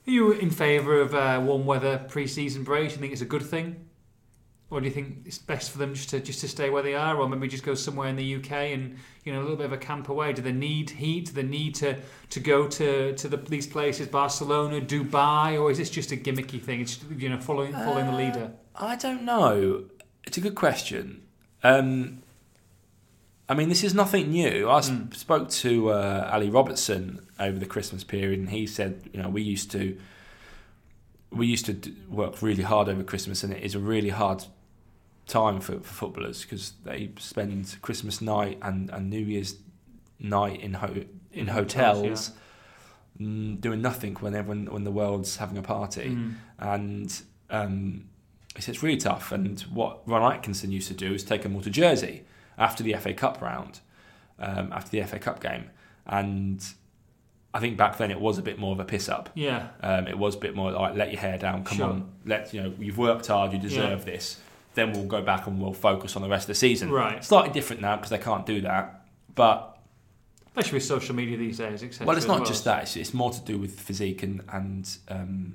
[0.06, 2.88] Are you in favour of uh, warm weather pre-season break?
[2.88, 3.88] Do you think it's a good thing,
[4.70, 6.94] or do you think it's best for them just to just to stay where they
[6.94, 9.66] are, or maybe just go somewhere in the UK and you know a little bit
[9.66, 10.32] of a camp away?
[10.32, 11.26] Do they need heat?
[11.26, 11.96] Do they need to,
[12.30, 16.62] to go to to the, these places, Barcelona, Dubai, or is this just a gimmicky
[16.62, 16.80] thing?
[16.80, 18.52] It's you know following following the leader.
[18.76, 19.84] I don't know.
[20.24, 21.22] It's a good question.
[21.62, 22.22] Um,
[23.48, 24.68] I mean, this is nothing new.
[24.70, 25.12] I Mm.
[25.14, 29.42] spoke to uh, Ally Robertson over the Christmas period, and he said, you know, we
[29.42, 29.98] used to
[31.32, 31.76] we used to
[32.08, 34.44] work really hard over Christmas, and it is a really hard
[35.30, 39.54] time for, for footballers because they spend Christmas night and, and New Year's
[40.18, 42.32] night in ho- in hotels,
[43.20, 46.34] mm, doing nothing when everyone when the world's having a party Mm.
[46.58, 48.04] and um,
[48.58, 49.32] said it's really tough.
[49.32, 52.24] And what Ron Atkinson used to do is take them all to Jersey
[52.58, 53.80] after the FA Cup round,
[54.38, 55.70] um, after the FA Cup game,
[56.06, 56.62] and
[57.54, 59.30] I think back then it was a bit more of a piss up.
[59.34, 61.86] Yeah, Um, it was a bit more like let your hair down, come Sure.
[61.88, 64.38] on, let you know you've worked hard, you deserve this.
[64.74, 66.90] Then we'll go back and we'll focus on the rest of the season.
[66.92, 67.24] right.
[67.24, 69.04] Slightly different now because they can't do that,
[69.34, 69.76] but
[70.56, 72.06] Especially with social media these days, etc.
[72.06, 72.82] well, it's not just that.
[72.82, 75.54] It's, it's more to do with physique and and um,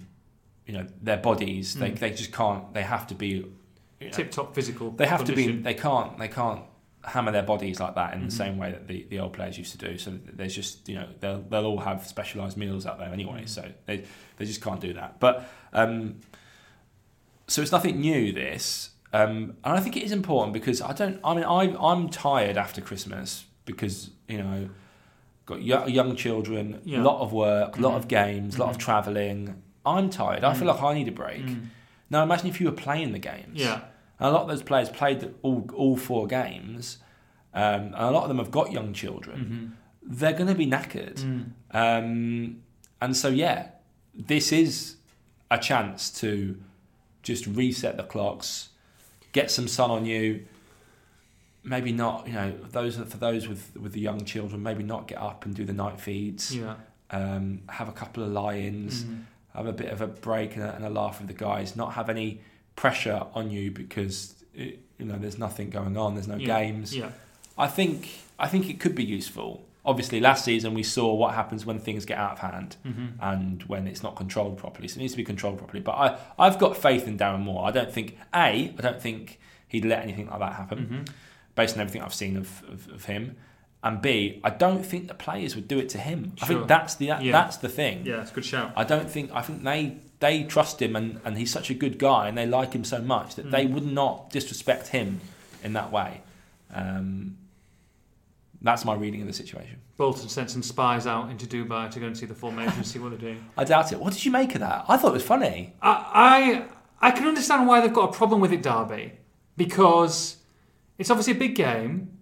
[0.66, 1.76] you know their bodies.
[1.76, 2.00] They Mm.
[2.00, 2.74] they just can't.
[2.74, 3.28] They have to be.
[4.00, 4.92] You know, Tip top physical.
[4.92, 5.52] they have to be.
[5.52, 6.18] They can't.
[6.18, 6.62] They can't
[7.04, 8.26] hammer their bodies like that in Mhm.
[8.26, 9.98] the same way that the, the old players used to do.
[9.98, 13.44] So there's just you know they'll they'll all have specialised meals out there anyway.
[13.44, 13.50] Mhm.
[13.50, 14.06] So they
[14.38, 15.20] they just can't do that.
[15.20, 16.16] But um,
[17.48, 18.32] so it's nothing new.
[18.32, 18.92] This.
[19.20, 21.20] Um, and I think it is important because I don't.
[21.24, 24.70] I mean, I I'm tired after Christmas because you know
[25.46, 27.02] got yo- young children, a Yeah.
[27.04, 28.10] lot of work, a lot of Mhm.
[28.10, 28.86] games, a lot of Mhm.
[28.88, 29.40] travelling.
[29.86, 30.44] I'm tired.
[30.44, 30.74] I feel Mm.
[30.74, 31.46] like I need a break.
[31.46, 31.68] Mm.
[32.10, 33.54] Now imagine if you were playing the games.
[33.66, 33.82] Yeah.
[34.20, 36.98] And a lot of those players played the- all all four games,
[37.54, 39.38] um, and a lot of them have got young children.
[39.40, 40.18] Mhm.
[40.20, 41.46] They're going to be knackered, Mm.
[41.84, 42.58] um,
[43.02, 43.68] and so yeah,
[44.14, 44.98] this is
[45.52, 46.58] a chance to
[47.24, 48.70] just reset the clocks,
[49.36, 50.46] get some sun on you.
[51.64, 54.62] Maybe not, you know, those for those with with the young children.
[54.64, 56.56] Maybe not get up and do the night feeds.
[56.56, 56.76] Yeah.
[57.12, 59.24] Um, have a couple of lie-ins Mhm.
[59.56, 61.94] have a bit of a break and a, and a laugh with the guys, not
[61.94, 62.40] have any
[62.76, 66.48] pressure on you because it, you know there's nothing going on, there's no Yeah.
[66.60, 66.96] games.
[66.96, 67.12] Yeah.
[67.58, 69.52] I think I think it could be useful.
[69.86, 73.64] Obviously, last season we saw what happens when things get out of hand hmm and
[73.64, 74.88] when it's not controlled properly.
[74.88, 75.82] So it needs to be controlled properly.
[75.82, 77.66] But I I've got faith in Darren Moore.
[77.68, 81.02] I don't think a I don't think he'd let anything like that happen hmm
[81.56, 83.38] based on everything I've seen of, of, of him.
[83.82, 86.34] And B, I don't think the players would do it to him.
[86.42, 87.32] I think that's the Yeah.
[87.32, 88.06] that's the thing.
[88.06, 88.74] Yeah, it's a good shout.
[88.76, 92.00] I don't think I think they they trust him and, and he's such a good
[92.00, 93.72] guy and they like him so much that they Mm.
[93.74, 95.22] would not disrespect him
[95.64, 96.22] in that way.
[96.74, 97.38] Um,
[98.66, 99.80] that's my reading of the situation.
[99.98, 103.00] Bolton sent some spies out into Dubai to go and see the formation and see
[103.00, 103.46] what they're doing.
[103.58, 104.00] I doubt it.
[104.00, 104.86] What did you make of that?
[104.88, 105.74] I thought it was funny.
[105.82, 106.66] I,
[107.02, 109.14] I I can understand why they've got a problem with it, Derby,
[109.58, 110.38] because
[110.98, 112.18] it's obviously a big game.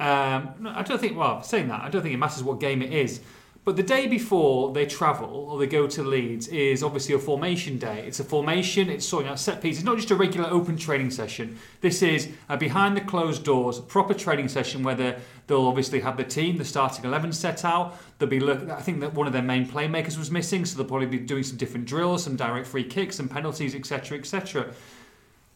[0.00, 1.16] Um, no, I don't think.
[1.16, 3.20] Well, saying that, I don't think it matters what game it is.
[3.68, 7.76] But the day before they travel or they go to Leeds is obviously a formation
[7.76, 8.02] day.
[8.06, 8.88] It's a formation.
[8.88, 9.80] It's sorting out set pieces.
[9.80, 11.58] It's not just a regular open training session.
[11.82, 15.16] This is a behind the closed doors proper training session where they-
[15.48, 17.94] they'll obviously have the team, the starting eleven set out.
[18.18, 18.70] They'll be look.
[18.70, 21.42] I think that one of their main playmakers was missing, so they'll probably be doing
[21.42, 24.68] some different drills, some direct free kicks, some penalties, etc., etc.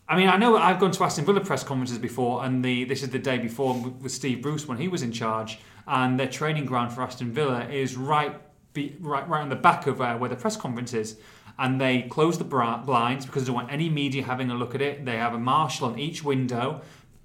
[0.06, 3.02] I mean, I know I've gone to Aston Villa press conferences before, and the this
[3.02, 3.72] is the day before
[4.02, 7.68] with Steve Bruce when he was in charge, and their training ground for Aston Villa
[7.68, 8.34] is right
[8.72, 11.16] be, right right on the back of uh, where the press conference is.
[11.58, 14.80] And they close the blinds because they don't want any media having a look at
[14.80, 15.04] it.
[15.04, 16.80] They have a marshal on each window.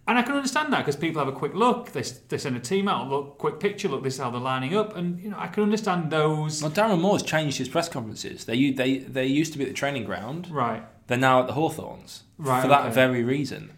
[0.05, 1.91] And I can understand that because people have a quick look.
[1.91, 4.75] They, they send a team out, look, quick picture, look, this is how they're lining
[4.75, 4.95] up.
[4.95, 6.61] And, you know, I can understand those.
[6.61, 8.45] Well, Darren Moore's changed his press conferences.
[8.45, 10.49] They they they used to be at the training ground.
[10.49, 10.83] Right.
[11.07, 13.71] They're now at the Hawthorns Right, for that very reason.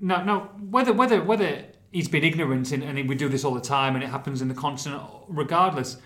[0.00, 3.60] Now, now whether whether whether he's been ignorant and, and we do this all the
[3.60, 5.96] time and it happens in the continent, regardless,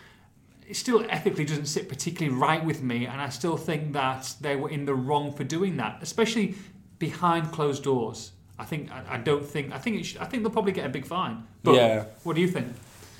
[0.67, 4.57] it still ethically doesn't sit particularly right with me, and I still think that they
[4.57, 6.55] were in the wrong for doing that, especially
[6.99, 8.33] behind closed doors.
[8.59, 10.87] I think I, I don't think I think it should, I think they'll probably get
[10.87, 11.45] a big fine.
[11.63, 12.05] But Yeah.
[12.23, 12.69] What do you think?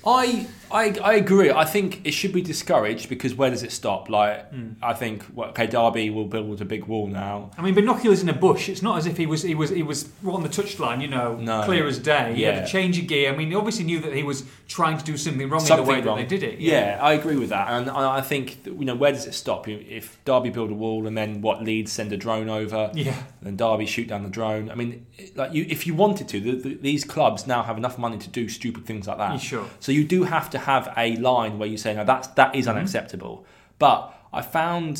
[0.07, 1.49] I, I I agree.
[1.51, 4.09] I think it should be discouraged because where does it stop?
[4.09, 4.73] Like hmm.
[4.83, 7.51] I think well, okay, Derby will build a big wall now.
[7.57, 8.69] I mean, binoculars in a bush.
[8.69, 11.35] It's not as if he was he was he was on the touchline, you know,
[11.37, 11.63] No.
[11.63, 12.33] clear as day.
[12.35, 12.61] He had Yeah.
[12.61, 13.33] to change a gear.
[13.33, 15.83] I mean, he obviously knew that he was trying to do something wrong in the
[15.83, 16.17] way wrong.
[16.17, 16.59] that they did it.
[16.59, 16.99] Yeah.
[17.01, 19.67] I agree with that, and I I think you know where does it stop?
[19.67, 23.55] If Derby build a wall and then what Leeds send a drone over, yeah, then
[23.55, 24.69] Derby shoot down the drone.
[24.69, 27.97] I mean, like you, if you wanted to, the, the, these clubs now have enough
[27.97, 29.33] money to do stupid things like that.
[29.33, 29.65] You sure?
[29.79, 32.69] So you do have to have a line where you say, no, that's that Mm-hmm.
[32.73, 33.35] unacceptable.
[33.79, 33.99] But
[34.39, 34.93] I found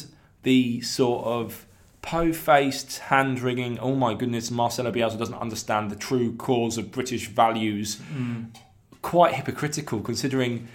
[0.44, 1.66] the sort of
[2.02, 3.80] po-faced hand wringing.
[3.80, 7.98] Oh my goodness, Marcelo Bielsa doesn't understand the true cause of British values.
[8.16, 8.56] Mm.
[9.02, 10.68] Quite hypocritical, considering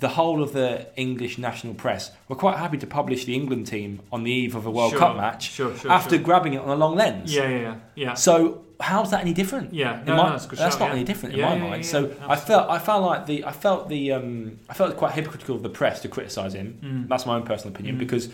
[0.00, 4.00] the whole of the English national press were quite happy to publish the England team
[4.12, 6.68] on the eve of a World Sure, Cup match sure, sure, after grabbing it on
[6.68, 7.32] a long lens.
[7.34, 8.14] yeah, yeah, yeah, yeah.
[8.14, 9.72] So how's that any different?
[9.72, 10.94] Yeah, In no, my- no, that's good shout, not yeah.
[10.94, 11.84] any different Yeah, in my yeah, mind.
[11.84, 14.96] yeah, so yeah, I felt I felt like the I felt the um, I felt
[14.96, 16.78] quite hypocritical of the press to criticise him.
[16.82, 17.08] Mm.
[17.08, 18.00] That's my own personal opinion Mm.
[18.00, 18.28] because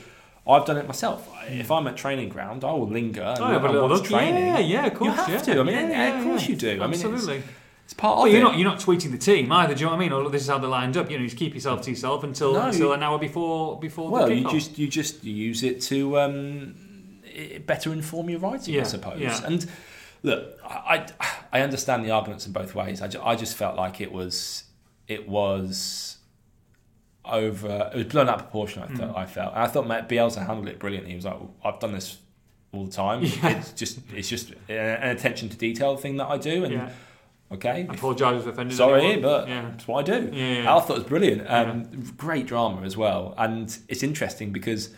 [0.48, 1.28] I've done it myself.
[1.48, 4.04] If I'm at training ground, I will linger and Oh, yeah, but and watch look,
[4.06, 4.46] training.
[4.48, 5.54] yeah, yeah, of course, you have yeah.
[5.54, 5.60] to.
[5.60, 6.48] I mean, Yeah, yeah, yeah, of course yeah.
[6.48, 6.70] you do.
[6.82, 7.42] I mean, it's, Absolutely.
[7.84, 8.44] it's part Well, of you're it.
[8.44, 9.74] not you're not tweeting the team either.
[9.74, 10.12] Do you know what I mean?
[10.12, 11.08] Or this is how they're lined up.
[11.08, 13.78] You know, you just keep yourself to yourself until No, until you- an hour before
[13.78, 14.50] before well, the you kickoff.
[14.50, 16.74] just you just you use it to um,
[17.66, 19.20] better inform your writing, Yeah, I suppose.
[19.20, 19.40] yeah.
[19.44, 19.64] And
[20.22, 21.06] look, I,
[21.52, 23.02] I understand the arguments in both ways.
[23.02, 24.64] I, ju- I just felt like it was
[25.08, 26.18] it was
[27.24, 27.90] over.
[27.92, 28.82] It was blown out of proportion.
[28.82, 29.16] I Mm.
[29.16, 29.52] I felt.
[29.54, 31.10] And I thought Matt Bielsa handled it brilliantly.
[31.10, 32.18] He was like, well, I've done this
[32.72, 33.22] all the time.
[33.22, 33.58] Yeah.
[33.58, 36.64] It's just it's just an attention to detail thing that I do.
[36.64, 36.90] And yeah.
[37.52, 38.76] okay, I apologise if offended.
[38.76, 39.22] sorry, anyone.
[39.22, 39.62] but yeah.
[39.70, 40.30] that's what I do.
[40.32, 40.76] Yeah, yeah.
[40.76, 41.48] I thought it was brilliant.
[41.50, 41.84] Um,
[42.16, 43.34] Great drama as well.
[43.38, 44.94] And it's interesting because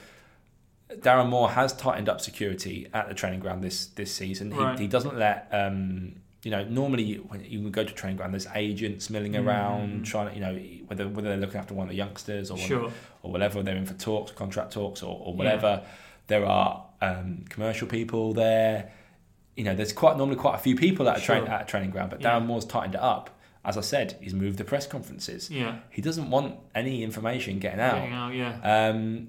[1.00, 4.52] Darren Moore has tightened up security at the training ground this, this season.
[4.52, 4.78] He, Right.
[4.78, 9.08] he doesn't let, um, you know, normally when you go to training ground, there's agents
[9.10, 9.46] milling Mm.
[9.46, 10.54] around, trying to, you know,
[10.88, 12.90] whether, whether they're looking after one of the youngsters or, one- Sure.
[13.22, 15.82] or whatever, they're in for talks, contract talks or, or whatever.
[16.26, 18.90] There are um, commercial people there.
[19.56, 21.52] You know, there's quite normally quite a few people at a, train, Sure.
[21.54, 22.32] at a training ground, but Yeah.
[22.40, 23.30] Darren Moore's tightened it up.
[23.64, 25.50] As I said, he's moved the press conferences.
[25.50, 25.76] Yeah.
[25.90, 27.94] He doesn't want any information getting out.
[27.94, 28.88] Getting out, yeah.
[28.88, 29.28] Um,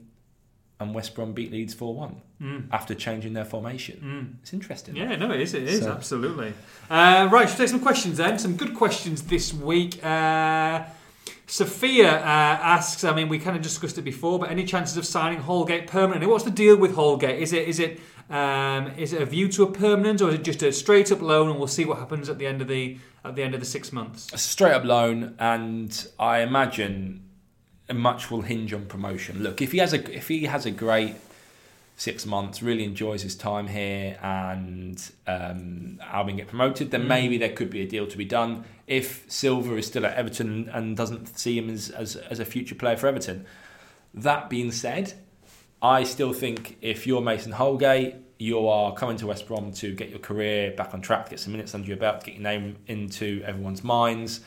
[0.80, 2.68] and West Brom beat Leeds 4 1 Mm.
[2.72, 3.98] after changing their formation.
[4.04, 4.42] Mm.
[4.42, 4.96] It's interesting.
[4.96, 5.54] Yeah, no, it is.
[5.54, 6.54] It is So- absolutely.
[6.90, 8.38] Uh, right, should we take some questions then.
[8.40, 10.04] Some good questions this week.
[10.04, 10.84] Uh,
[11.48, 12.24] Sophia uh,
[12.76, 13.04] asks.
[13.04, 16.28] I mean, we kind of discussed it before, but any chances of signing Holgate permanently?
[16.28, 17.40] What's the deal with Holgate?
[17.40, 20.44] Is it is it um, is it a view to a permanent, or is it
[20.44, 22.98] just a straight up loan, and we'll see what happens at the end of the
[23.24, 24.34] at the end of the six months?
[24.34, 27.22] A straight up loan, and I imagine
[27.94, 29.44] much will hinge on promotion.
[29.44, 31.16] Look, if he has a if he has a great
[31.98, 37.08] six months, really enjoys his time here, and um, Albion get promoted, then Mm.
[37.08, 38.66] maybe there could be a deal to be done.
[38.86, 42.76] If Silva is still at Everton and doesn't see him as, as, as a future
[42.76, 43.46] player for Everton.
[44.14, 45.14] That being said,
[45.82, 50.10] I still think if you're Mason Holgate, you are coming to West Brom to get
[50.10, 53.42] your career back on track, get some minutes under your belt, get your name into
[53.46, 54.42] everyone's minds.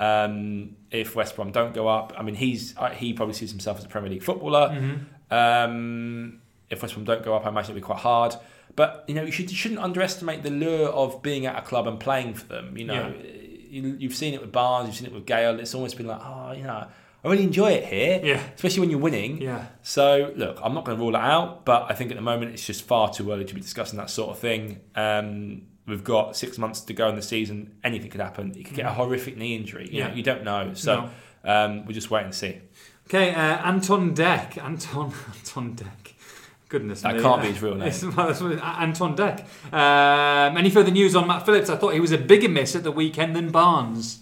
[0.00, 3.78] Um, if West Brom don't go up, I mean, he's uh, he probably sees himself
[3.78, 4.70] as a Premier League footballer.
[4.70, 5.34] Mm-hmm.
[5.34, 8.34] Um, if West Brom don't go up, I imagine it'll be quite hard.
[8.76, 11.86] But you know, you, should, you shouldn't underestimate the lure of being at a club
[11.86, 12.76] and playing for them.
[12.76, 15.58] You know, you, you've seen it with Barnes, you've seen it with Gayle.
[15.60, 16.86] It's almost been like, oh, you know,
[17.24, 19.42] I really enjoy it here, Yeah, especially when you're winning.
[19.42, 22.22] yeah, So look, I'm not going to rule it out, but I think at the
[22.22, 24.80] moment it's just far too early to be discussing that sort of thing.
[24.94, 27.74] Um, we've got six months to go in the season.
[27.84, 28.54] Anything could happen.
[28.54, 29.84] You could get a horrific knee injury.
[29.86, 29.94] You, Mm.
[29.98, 30.08] Yeah.
[30.08, 30.70] know, you don't know.
[30.74, 31.10] So
[31.44, 32.60] um, we'll just wait and see.
[33.08, 34.56] Okay, uh, Anton Deck.
[34.56, 36.14] Anton Anton Deck.
[36.68, 37.22] Goodness That me.
[37.22, 37.88] can't be his real name.
[37.88, 39.44] It's- well, that's what it- Anton Deck.
[39.72, 41.68] Um, any further news on Matt Phillips?
[41.68, 44.20] I thought he was a bigger miss at the weekend than Barnes.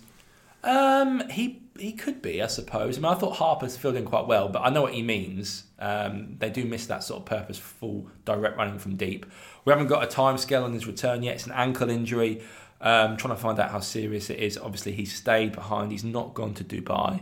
[0.65, 2.99] Um, he he could be, I suppose.
[2.99, 5.63] I mean, I thought Harper's filled in quite well, but I know what he means.
[5.79, 9.27] Um, they do miss that sort of purposeful direct running from deep.
[9.69, 11.35] We haven't got a time scale on his return yet.
[11.35, 12.41] It's an ankle injury.
[12.81, 14.57] Um, trying to find out how serious it is.
[14.57, 15.93] Obviously, he's stayed behind.
[15.93, 17.21] He's not gone to Dubai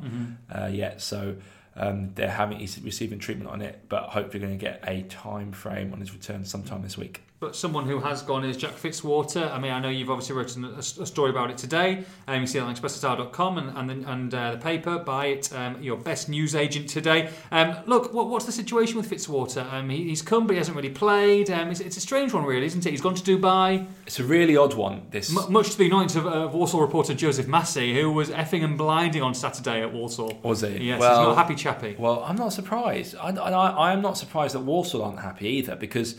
[0.55, 1.35] uh, yet, so
[1.75, 3.87] um, they're having he's receiving treatment on it.
[3.89, 7.23] But hopefully, going to get a time frame on his return sometime this week.
[7.39, 9.53] But someone who has gone is Jack Fitzwater.
[9.53, 12.05] I mean, I know you've obviously written a, a story about it today.
[12.27, 14.99] Um, you see it on expressandstar.com and, and, the, and uh, the paper.
[14.99, 15.53] Buy it.
[15.53, 17.29] Um, your best news agent today.
[17.51, 19.71] Um, look, what, what's the situation with Fitzwater?
[19.71, 21.51] Um, he, he's come, but he hasn't really played.
[21.51, 22.91] Um, it's, it's, a strange one, really, isn't it?
[22.91, 23.87] He's gone to Dubai.
[24.07, 25.03] It's a really odd one.
[25.11, 28.65] This M- much to the annoyance of uh, Walsall reporter Joseph Massey, who was effing
[28.65, 30.39] and blinding on Saturday at Walsall.
[30.43, 30.79] Was he?
[30.79, 31.97] Yes, well, he's not happy chappy.
[31.99, 33.15] Well, I'm not surprised.
[33.17, 36.17] I, I, I am not surprised that Walsall aren't happy either because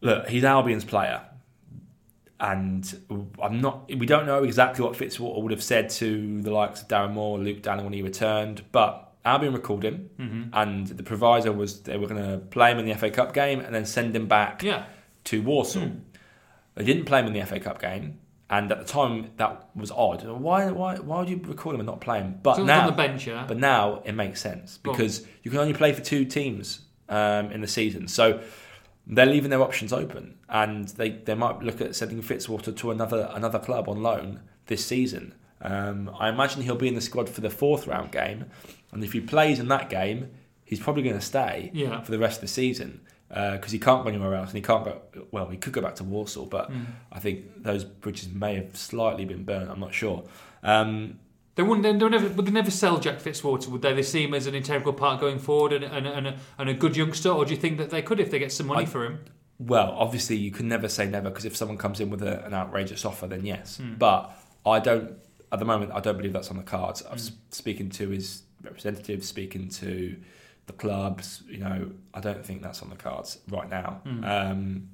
[0.00, 1.22] look, he's Albion's player,
[2.40, 3.00] and
[3.42, 3.88] I'm not.
[3.88, 7.38] We don't know exactly what Fitzwater would have said to the likes of Darren Moore,
[7.38, 10.42] Luke Dowling when he returned, but Albion recalled him, Mm-hmm.
[10.52, 13.60] and the proviso was they were going to play him in the FA Cup game
[13.60, 14.84] and then send him back Yeah.
[15.24, 15.82] to Walsall.
[15.82, 15.98] Hmm.
[16.76, 18.20] They didn't play him in the FA Cup game.
[18.50, 20.24] And at the time, that was odd.
[20.26, 22.38] Why, why, why would you recall him and not play him?
[22.42, 23.44] But now, on the bench, yeah.
[23.46, 26.80] but now it makes sense because you can only play for two teams
[27.10, 28.08] um, in the season.
[28.08, 28.40] So
[29.08, 33.30] they're leaving their options open, and they, they might look at sending Fitzwater to another
[33.34, 35.34] another club on loan this season.
[35.62, 38.44] Um, I imagine he'll be in the squad for the fourth round game,
[38.92, 40.30] and if he plays in that game,
[40.64, 42.00] he's probably going to stay Yeah.
[42.02, 44.84] for the rest of the season because he can't go anywhere else, and he can't
[44.84, 45.00] go.
[45.30, 46.86] Well, he could go back to Walsall, but Mm.
[47.12, 49.68] I think those bridges may have slightly been burnt.
[49.70, 50.24] I'm not sure.
[50.62, 51.18] Um,
[51.58, 51.82] They wouldn't.
[51.82, 52.28] They would never.
[52.28, 53.66] Would they never sell Jack Fitzwater?
[53.66, 53.92] Would they?
[53.92, 56.72] They see him as an integral part going forward and, and, and, a, and a
[56.72, 58.86] good youngster, or do you think that they could if they get some money I-
[58.86, 59.24] for him?
[59.58, 62.54] Well, obviously, you can never say never because if someone comes in with a, an
[62.54, 63.78] outrageous offer, then yes.
[63.78, 63.94] Hmm.
[63.94, 64.30] But
[64.64, 65.16] I don't,
[65.50, 67.02] at the moment, I don't believe that's on the cards.
[67.04, 67.34] I was Mm.
[67.50, 70.14] speaking to his representatives, speaking to
[70.68, 71.42] the clubs.
[71.48, 74.00] You know, I don't think that's on the cards right now.
[74.06, 74.24] Mm.
[74.52, 74.88] Um,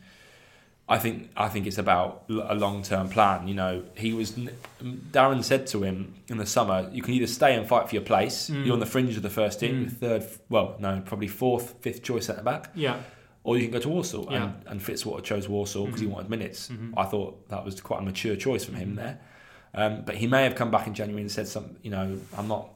[0.87, 3.49] I think I think it's about a long term plan.
[3.49, 4.33] You know, he was
[4.83, 8.05] Darren said to him in the summer, you can either stay and fight for your
[8.05, 8.51] place.
[8.51, 8.65] Mm.
[8.67, 9.93] You're on the fringe of the first team, Mm.
[9.97, 10.27] third.
[10.51, 12.97] Well, no, probably fourth, fifth choice centre back Yeah.
[13.45, 14.29] or you can go to Walsall.
[14.31, 14.45] Yeah.
[14.45, 16.05] And, and Fitzwater chose Walsall because Mhm.
[16.05, 16.69] he wanted minutes.
[16.69, 16.93] Mhm.
[16.97, 18.97] I thought that was quite a mature choice from him Mhm.
[18.97, 19.19] there.
[19.75, 22.47] Um, but he may have come back in January and said something, you know, I'm
[22.47, 22.69] not,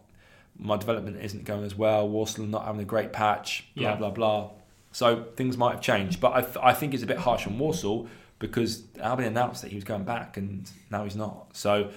[0.59, 2.09] my development isn't going as well.
[2.09, 3.97] Walsall not having a great patch, blah, Yeah.
[3.97, 4.51] blah, blah.
[4.92, 6.20] So things might have changed.
[6.20, 9.68] But I, th- I think it's a bit harsh on Walsall because Albion announced that
[9.68, 11.57] he was going back and now he's not.
[11.57, 11.90] So,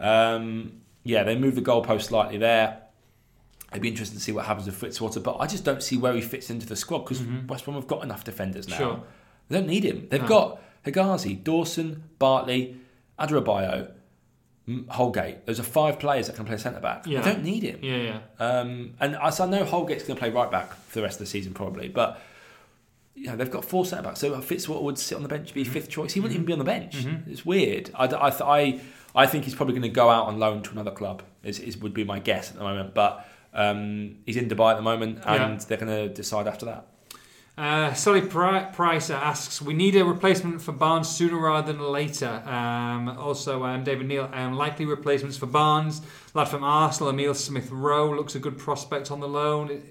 [0.00, 2.82] um, yeah, they moved the goalpost slightly there.
[3.70, 6.14] It'd be interesting to see what happens with Fitzwater, but I just don't see where
[6.14, 7.46] he fits into the squad because Mhm.
[7.48, 8.76] West Brom have got enough defenders now.
[8.76, 9.02] Sure.
[9.48, 10.06] They don't need him.
[10.10, 10.28] They've No.
[10.28, 12.76] got Hegazi, Dawson, Bartley,
[13.18, 13.90] Adarabioyo,
[14.66, 15.44] M- Holgate.
[15.46, 17.06] Those are five players that can play centre back.
[17.06, 17.20] Yeah.
[17.20, 17.78] They don't need him.
[17.82, 17.96] Yeah.
[17.96, 18.18] Yeah.
[18.38, 21.16] Um, and I, so I know Holgate's going to play right back for the rest
[21.16, 22.20] of the season probably, but
[23.20, 24.20] you know, they've got four centre backs.
[24.20, 26.12] So Fitzwater would sit on the bench, be fifth choice.
[26.12, 26.96] He wouldn't even be on the bench.
[26.96, 27.28] Mhm.
[27.28, 27.90] It's weird.
[27.94, 28.28] I, I,
[28.58, 28.80] I,
[29.14, 31.22] I think he's probably going to go out on loan to another club.
[31.42, 32.94] Is, is would be my guess at the moment.
[32.94, 35.66] But um, he's in Dubai at the moment, and Yeah.
[35.66, 36.86] they're going to decide after that.
[37.56, 37.90] Uh,
[38.72, 42.40] Price asks, we need a replacement for Barnes sooner rather than later.
[42.46, 46.00] Um, also, um, David Neal, um, likely replacements for Barnes.
[46.34, 49.82] Lad from Arsenal, Emile Smith Rowe looks a good prospect on the loan.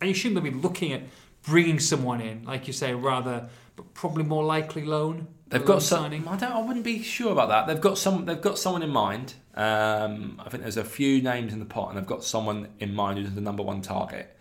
[0.00, 1.02] I assume they'll be looking at
[1.44, 5.26] bringing someone in, like you say, rather, but probably more likely loan.
[5.48, 6.02] They've loan got some.
[6.04, 6.26] signing.
[6.28, 6.52] I don't.
[6.52, 7.66] I wouldn't be sure about that.
[7.66, 8.24] They've got some.
[8.24, 9.34] They've got someone in mind.
[9.54, 12.94] Um, I think there's a few names in the pot, and they've got someone in
[12.94, 14.34] mind who's the number one target.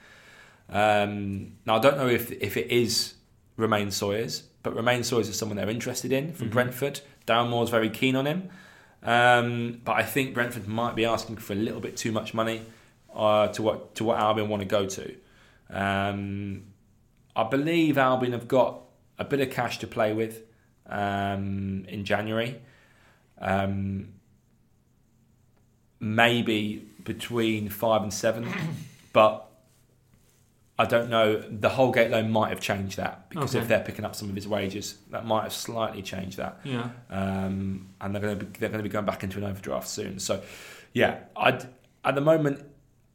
[0.70, 3.16] Um, now I don't know if if it is
[3.58, 6.54] Romain Sawyers, but Romain Sawyers is someone they're interested in from Mhm.
[6.54, 7.02] Brentford.
[7.28, 8.50] Darren Moore's very keen on him,
[9.04, 12.62] um, but I think Brentford might be asking for a little bit too much money
[13.14, 15.14] uh, to what to what Albion want to go to.
[15.70, 16.64] Um,
[17.36, 18.82] I believe Albion have got
[19.18, 20.44] a bit of cash to play with
[20.88, 22.62] um, in January.
[23.40, 24.10] Um,
[26.00, 28.48] maybe between five and seven,
[29.14, 29.48] but
[30.78, 31.40] I don't know.
[31.42, 33.62] The Holgate loan might have changed that because Okay.
[33.62, 36.60] if they're picking up some of his wages, that might have slightly changed that.
[36.64, 36.90] Yeah.
[37.10, 39.88] Um, and they're going to be they're going to be going back into an overdraft
[39.88, 40.20] soon.
[40.20, 40.42] So,
[40.94, 41.66] yeah, I'd,
[42.04, 42.66] at the moment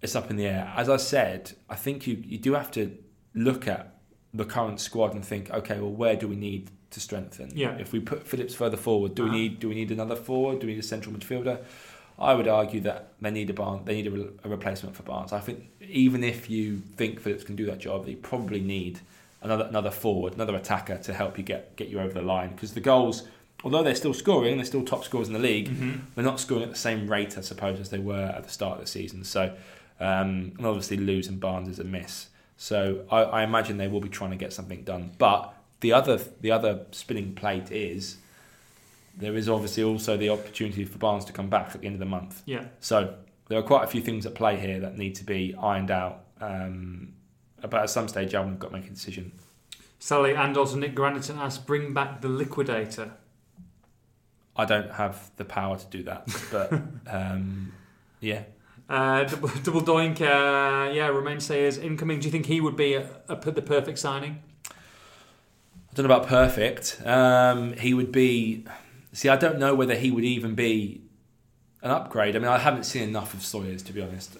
[0.02, 0.72] it's up in the air.
[0.76, 2.96] As I said, I think you you do have to
[3.34, 3.94] look at
[4.36, 7.50] the current squad and think, okay, well, where do we need to strengthen?
[7.56, 7.76] Yeah.
[7.78, 9.32] If we put Phillips further forward, do Uh-huh.
[9.32, 10.60] we need do we need another forward?
[10.60, 11.58] Do we need a central midfielder?
[12.18, 15.02] I would argue that they need a Barnes, they need a, re- a replacement for
[15.02, 15.32] Barnes.
[15.32, 19.00] I think even if you think Phillips can do that job, they probably need
[19.42, 22.72] another another forward, another attacker to help you get get you over the line because
[22.72, 23.24] the goals,
[23.64, 25.68] although they're still scoring, they're still top scorers in the league.
[25.68, 26.00] Mhm.
[26.14, 28.74] They're not scoring at the same rate, I suppose, as they were at the start
[28.78, 29.22] of the season.
[29.24, 29.42] So,
[30.00, 32.28] um, and obviously losing Barnes is a miss.
[32.56, 35.12] So I, I imagine they will be trying to get something done.
[35.18, 38.16] But the other the other spinning plate is
[39.16, 42.00] there is obviously also the opportunity for Barnes to come back at the end of
[42.00, 42.42] the month.
[42.44, 42.66] Yeah.
[42.80, 43.14] So
[43.48, 46.24] there are quite a few things at play here that need to be ironed out.
[46.40, 47.14] Um,
[47.60, 49.32] but at some stage, have got to make a decision.
[49.98, 53.12] Sally and also Nick Granderton asks, bring back the liquidator.
[54.54, 56.72] I don't have the power to do that, but
[57.06, 57.72] um,
[58.20, 58.44] yeah.
[58.88, 62.20] Uh, double, double doink, uh, yeah, Romain Sawyers incoming.
[62.20, 64.42] Do you think he would be a, a, the perfect signing?
[64.68, 67.00] I don't know about perfect.
[67.04, 68.64] Um, he would be.
[69.12, 71.00] See, I don't know whether he would even be
[71.82, 72.36] an upgrade.
[72.36, 74.36] I mean, I haven't seen enough of Sawyers to be honest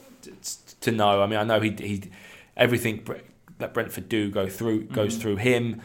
[0.81, 1.23] to know.
[1.23, 2.11] I mean, I know he he
[2.57, 3.07] everything
[3.59, 5.23] that Brentford do go through goes mm-hmm.
[5.23, 5.83] through him.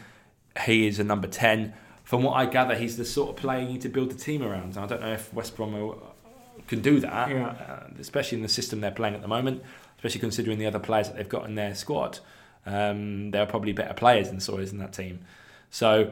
[0.65, 1.73] He is a number ten.
[2.03, 4.43] From what I gather, he's the sort of player you need to build the team
[4.43, 4.75] around.
[4.75, 5.73] And I don't know if West Brom
[6.67, 7.47] can do that, yeah.
[7.47, 9.63] uh, especially in the system they're playing at the moment.
[9.97, 12.17] Especially considering the other players that they've got in their squad.
[12.65, 15.19] Um, there are probably better players than Sawyers in that team.
[15.69, 16.11] So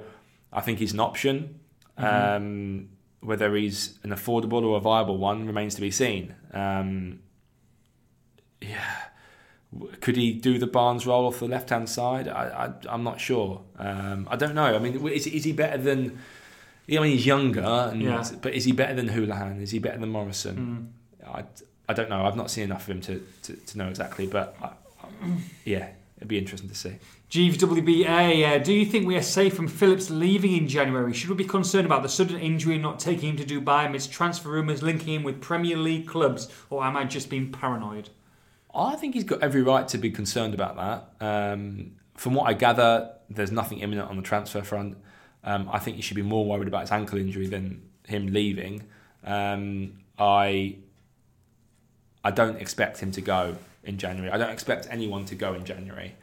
[0.53, 1.59] I think he's an option.
[1.97, 2.35] Mm-hmm.
[2.35, 2.89] Um,
[3.21, 6.35] whether he's an affordable or a viable one remains to be seen.
[6.53, 7.19] Um,
[8.61, 8.95] yeah,
[10.01, 12.27] could he do the Barnes role off the left hand side?
[12.27, 13.61] I, I am not sure.
[13.77, 14.75] Um, I don't know.
[14.75, 16.19] I mean, is, is he better than?
[16.97, 18.23] I mean, he's younger, and, yeah.
[18.41, 19.61] but is he better than Hoolahan?
[19.61, 20.93] Is he better than Morrison?
[21.23, 21.27] Mm.
[21.27, 21.43] I,
[21.87, 22.25] I don't know.
[22.25, 25.07] I've not seen enough of him to, to, to know exactly, but I, I,
[25.65, 26.95] yeah, it'd be interesting to see.
[27.29, 31.13] Jeeves WBA, uh, do you think we are safe from Phillips leaving in January?
[31.13, 34.11] Should we be concerned about the sudden injury and not taking him to Dubai amidst
[34.11, 38.09] transfer rumours linking him with Premier League clubs, or am I just being paranoid?
[38.73, 40.75] I think he's got every right to be concerned about
[41.19, 41.25] that.
[41.25, 44.97] Um, from what I gather, there's nothing imminent on the transfer front.
[45.49, 48.83] Um, I think you should be more worried about his ankle injury than him leaving.
[49.23, 50.75] Um, I
[52.23, 54.31] I don't expect him to go in January.
[54.31, 56.15] I don't expect anyone to go in January.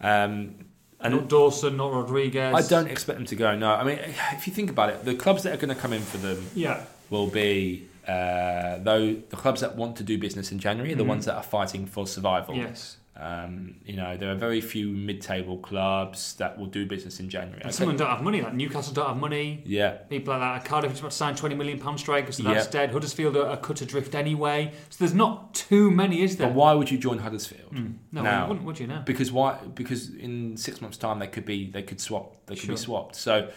[0.00, 0.66] Um,
[1.00, 2.54] and not Dawson, not Rodriguez.
[2.54, 3.56] I don't expect them to go.
[3.56, 3.98] No, I mean,
[4.32, 6.46] if you think about it, the clubs that are going to come in for them,
[6.54, 6.84] yeah.
[7.10, 11.02] will be uh, though the clubs that want to do business in January are the
[11.02, 11.08] mm-hmm.
[11.08, 12.54] ones that are fighting for survival.
[12.54, 12.98] Yes.
[13.22, 17.62] Um, you know, there are very few mid-table clubs that will do business in January.
[17.62, 18.42] And some of them don't have money.
[18.42, 19.62] Like Newcastle don't have money.
[19.64, 19.92] Yeah.
[19.92, 20.68] People like that.
[20.68, 22.70] Cardiff is about to sign twenty million pound striker, so that's yeah.
[22.72, 22.90] dead.
[22.90, 24.72] Huddersfield are, are, cut adrift anyway.
[24.90, 26.48] So there's not too many, is there?
[26.48, 27.72] But why would you join Huddersfield?
[27.72, 27.94] Mm.
[28.10, 29.02] No, now, wouldn't, would you now?
[29.02, 29.58] Because why?
[29.74, 32.34] Because in six months' time they could be they could swap.
[32.46, 32.74] They could sure.
[32.74, 33.14] be swapped.
[33.14, 33.50] So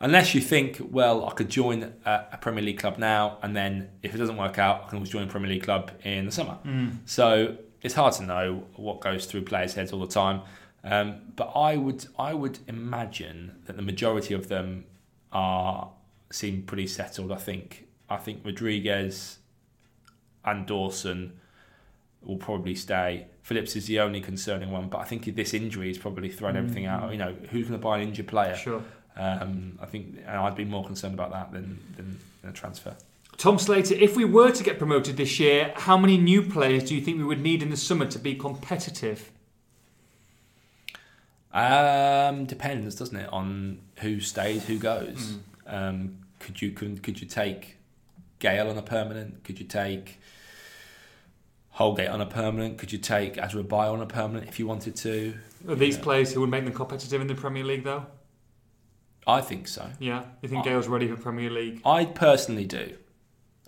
[0.00, 3.90] unless you think, well, I could join a, a, Premier League club now, and then
[4.02, 6.32] if it doesn't work out, I can always join a Premier League club in the
[6.32, 6.58] summer.
[6.64, 6.98] Mm.
[7.04, 10.42] So it's hard to know what goes through players' heads all the time.
[10.84, 14.84] Um, but I would I would imagine that the majority of them
[15.32, 15.90] are
[16.30, 17.32] seem pretty settled.
[17.32, 19.38] I think I think Rodriguez
[20.44, 21.38] and Dawson
[22.22, 23.26] will probably stay.
[23.42, 26.58] Phillips is the only concerning one, but I think this injury has probably thrown mm.
[26.58, 27.12] everything out.
[27.12, 28.54] You know, who's going to buy an injured player?
[28.54, 28.82] Sure.
[29.16, 32.94] Um, I think and I'd be more concerned about that than, than, than a transfer.
[33.38, 36.94] Tom Slater, if we were to get promoted this year, how many new players do
[36.96, 39.30] you think we would need in the summer to be competitive?
[41.52, 45.38] Um, depends, doesn't it, on who stays, who goes.
[45.66, 45.72] Mm.
[45.72, 47.76] Um, could you could, could you take
[48.40, 49.44] Gayle on a permanent?
[49.44, 50.18] Could you take
[51.70, 52.76] Holgate on a permanent?
[52.76, 55.34] Could you take Azra on a permanent if you wanted to?
[55.68, 56.02] Are these yeah.
[56.02, 58.06] players who would make them competitive in the Premier League, though?
[59.28, 59.88] I think so.
[60.00, 61.82] Yeah, you think I, Gayle's ready for Premier League?
[61.84, 62.96] I personally do.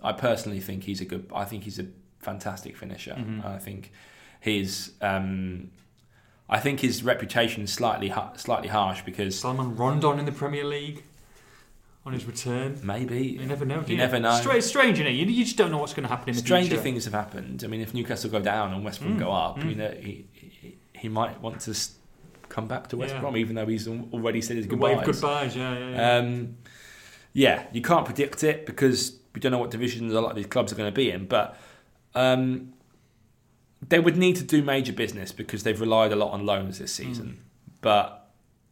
[0.03, 1.29] I personally think he's a good.
[1.33, 1.87] I think he's a
[2.19, 3.13] fantastic finisher.
[3.13, 3.45] Mm-hmm.
[3.45, 3.91] I think
[4.39, 4.91] his.
[5.01, 5.71] Um,
[6.49, 11.03] I think his reputation is slightly slightly harsh because Salomon Rondon in the Premier League
[12.05, 12.79] on his return.
[12.83, 13.81] Maybe you never know.
[13.81, 14.35] You, you, never know.
[14.35, 15.09] Strange, strange, you know.
[15.09, 16.83] You, you just don't know what's going to happen in the Stranger future.
[16.83, 17.63] Things have happened.
[17.63, 19.19] I mean, if Newcastle go down and West Brom mm.
[19.19, 19.65] go up, mm.
[19.65, 21.77] Mean, uh, he, he, he might want to
[22.49, 23.21] come back to West yeah.
[23.21, 24.97] Brom, even though he's already said his goodbyes.
[24.97, 25.89] Wave goodbyes, yeah, yeah.
[25.89, 26.17] Yeah.
[26.17, 26.57] Um,
[27.33, 30.47] yeah, you can't predict it because we don't know what divisions a lot of these
[30.47, 31.57] clubs are going to be in, but
[32.15, 32.73] um,
[33.87, 36.93] they would need to do major business because they've relied a lot on loans this
[36.93, 37.27] season.
[37.27, 37.73] Mm.
[37.81, 38.31] But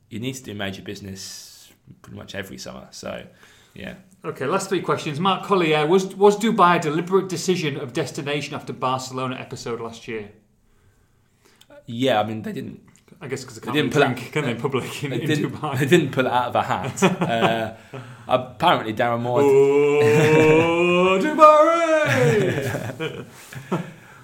[0.10, 2.88] you need to do major business pretty much every summer.
[2.92, 3.26] So,
[3.74, 3.96] yeah.
[4.24, 5.20] Okay, last three questions.
[5.20, 10.32] Mark Collier, was was Dubai a deliberate decision of destination after Barcelona episode last year?
[11.86, 12.82] Yeah, I mean they didn't
[13.22, 15.78] I guess because they they didn't drink, can they, public in, they in Dubai?
[15.78, 17.04] They didn't pull it out of a hat.
[17.22, 17.74] uh,
[18.30, 19.42] apparently, Darren Moore.
[19.42, 21.20] Oh,
[22.10, 23.26] Dubai!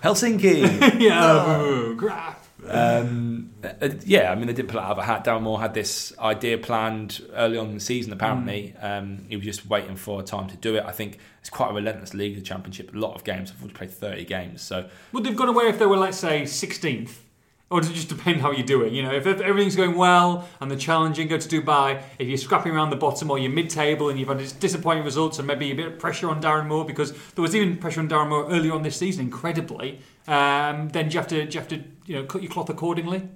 [0.01, 0.99] Helsinki.
[1.01, 1.93] yeah, oh.
[1.97, 2.45] crap.
[2.69, 5.25] Um, uh, yeah, I mean, they didn't pull it out of a hat.
[5.25, 8.13] Darren Moore had this idea planned early on in the season.
[8.13, 8.83] Apparently, mm.
[8.83, 10.85] um, he was just waiting for a time to do it.
[10.85, 12.95] I think it's quite a relentless league, the Championship.
[12.95, 13.51] A lot of games.
[13.51, 14.87] I've already played thirty games, so.
[15.11, 17.24] Would they've gone away if they were, let's say, sixteenth?
[17.72, 18.93] Or does it just depend how you do it?
[18.93, 22.01] You know, if everything's going well and the challenging, go to Dubai.
[22.20, 25.47] If you're scrapping around the bottom or you're mid-table and you've had disappointing results and
[25.47, 28.30] maybe a bit of pressure on Darren Moore because there was even pressure on Darren
[28.30, 29.99] Moore earlier on this season, incredibly.
[30.28, 32.70] Um, then do you have to, do you have to, you know, cut your cloth
[32.70, 33.28] accordingly?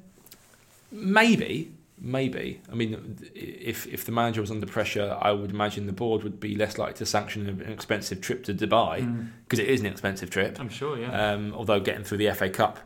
[0.91, 2.61] Maybe, maybe.
[2.71, 6.39] I mean, if if the manager was under pressure, I would imagine the board would
[6.39, 10.29] be less likely to sanction an expensive trip to Dubai because it is an expensive
[10.29, 10.59] trip.
[10.59, 11.33] I'm sure, yeah.
[11.33, 12.79] Um, although getting through the FA Cup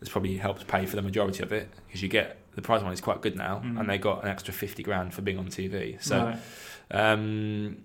[0.00, 2.94] has probably helped pay for the majority of it because you get the prize money
[2.94, 3.78] is quite good now, Mm.
[3.80, 5.96] and they got an extra fifty grand for being on TV.
[6.02, 6.18] So.
[6.24, 6.38] Right.
[6.90, 7.78] Um,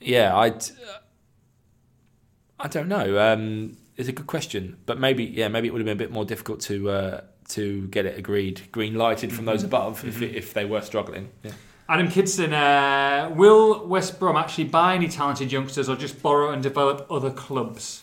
[0.00, 0.62] yeah, I'd.
[2.58, 3.18] I don't know.
[3.18, 6.10] Um, it's a good question, but maybe yeah, maybe it would have been a bit
[6.12, 9.66] more difficult to uh, to get it agreed, green lighted from those Mhm.
[9.66, 10.34] above if Mhm.
[10.34, 11.30] if they were struggling.
[11.42, 11.52] Yeah.
[11.88, 16.62] Adam Kidson, uh, will West Brom actually buy any talented youngsters or just borrow and
[16.62, 18.02] develop other clubs?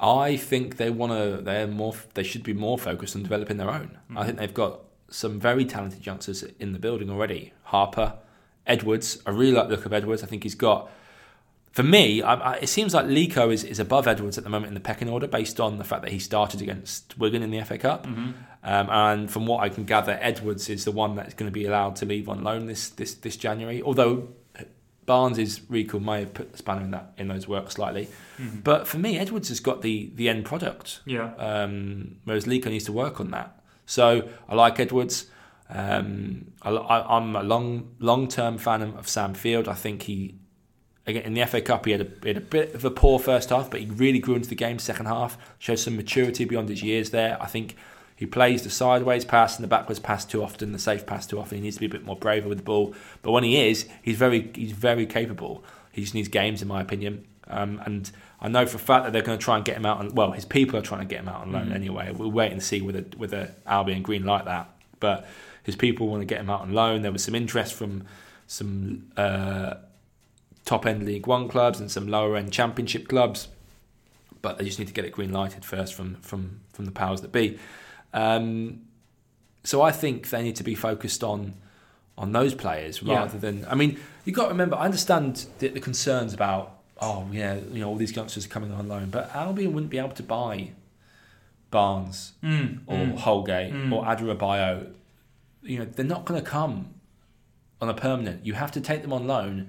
[0.00, 1.42] I think they want to.
[1.42, 1.94] They're more.
[2.14, 3.98] They should be more focused on developing their own.
[4.16, 4.26] I Mhm.
[4.26, 4.80] think they've got
[5.10, 7.52] some very talented youngsters in the building already.
[7.64, 8.14] Harper,
[8.66, 9.18] Edwards.
[9.26, 10.22] I really like the look of Edwards.
[10.22, 10.88] I think he's got.
[11.72, 14.68] For me, I, I, it seems like Leko is, is above Edwards at the moment
[14.68, 17.60] in the pecking order, based on the fact that he started against Wigan in the
[17.64, 18.06] FA Cup.
[18.08, 18.30] Mm-hmm.
[18.64, 21.66] Um, and from what I can gather, Edwards is the one that's going to be
[21.66, 23.80] allowed to leave on loan this this, this January.
[23.82, 24.28] Although
[25.10, 28.06] Barnes' recall may have put the spanner in that in those works slightly.
[28.38, 28.60] Mm-hmm.
[28.60, 31.34] But for me, Edwards has got the the end product, Yeah.
[31.34, 33.60] um, whereas Leko needs to work on that.
[33.86, 35.26] So I like Edwards.
[35.68, 36.70] Um, I,
[37.16, 39.66] I'm a long long term fan of Sam Field.
[39.66, 40.34] I think he
[41.08, 43.18] again in the FA Cup he had, a, he had a bit of a poor
[43.18, 45.36] first half, but he really grew into the game second half.
[45.58, 47.36] Showed some maturity beyond his years there.
[47.42, 47.74] I think
[48.20, 51.40] he plays the sideways pass and the backwards pass too often, the safe pass too
[51.40, 51.56] often.
[51.56, 52.94] He needs to be a bit more braver with the ball.
[53.22, 55.64] But when he is, he's very he's very capable.
[55.90, 57.24] He just needs games, in my opinion.
[57.48, 59.86] Um, and I know for a fact that they're going to try and get him
[59.86, 59.98] out.
[60.00, 61.74] On, well, his people are trying to get him out on loan Mhm.
[61.74, 62.12] anyway.
[62.12, 64.68] We'll wait and see whether whether Albion green like that.
[65.00, 65.26] But
[65.64, 67.00] his people want to get him out on loan.
[67.00, 68.04] There was some interest from
[68.46, 69.74] some uh,
[70.66, 73.48] top end League One clubs and some lower end Championship clubs,
[74.42, 77.22] but they just need to get it green lighted first from from from the powers
[77.22, 77.58] that be.
[78.12, 78.82] Um,
[79.64, 81.54] so I think they need to be focused on
[82.18, 83.14] on those players Yeah.
[83.20, 83.64] rather than.
[83.68, 83.90] I mean,
[84.24, 84.76] you have got to remember.
[84.76, 88.72] I understand the, the concerns about oh yeah, you know all these youngsters are coming
[88.72, 90.70] on loan, but Albion wouldn't be able to buy
[91.70, 92.80] Barnes Mm.
[92.86, 93.16] or Mm.
[93.18, 93.92] Holgate Mm.
[93.92, 94.92] or Adarabioyo,
[95.62, 96.94] you know, they're not going to come
[97.80, 98.44] on a permanent.
[98.44, 99.68] You have to take them on loan,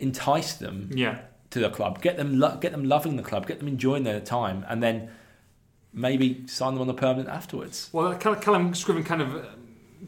[0.00, 1.20] entice them Yeah.
[1.50, 4.20] to the club, get them lo- get them loving the club, get them enjoying their
[4.20, 5.08] time, and then
[5.92, 7.90] maybe sign them on a permanent afterwards.
[7.92, 9.42] Well, Cal- Callum Scriven kind of uh,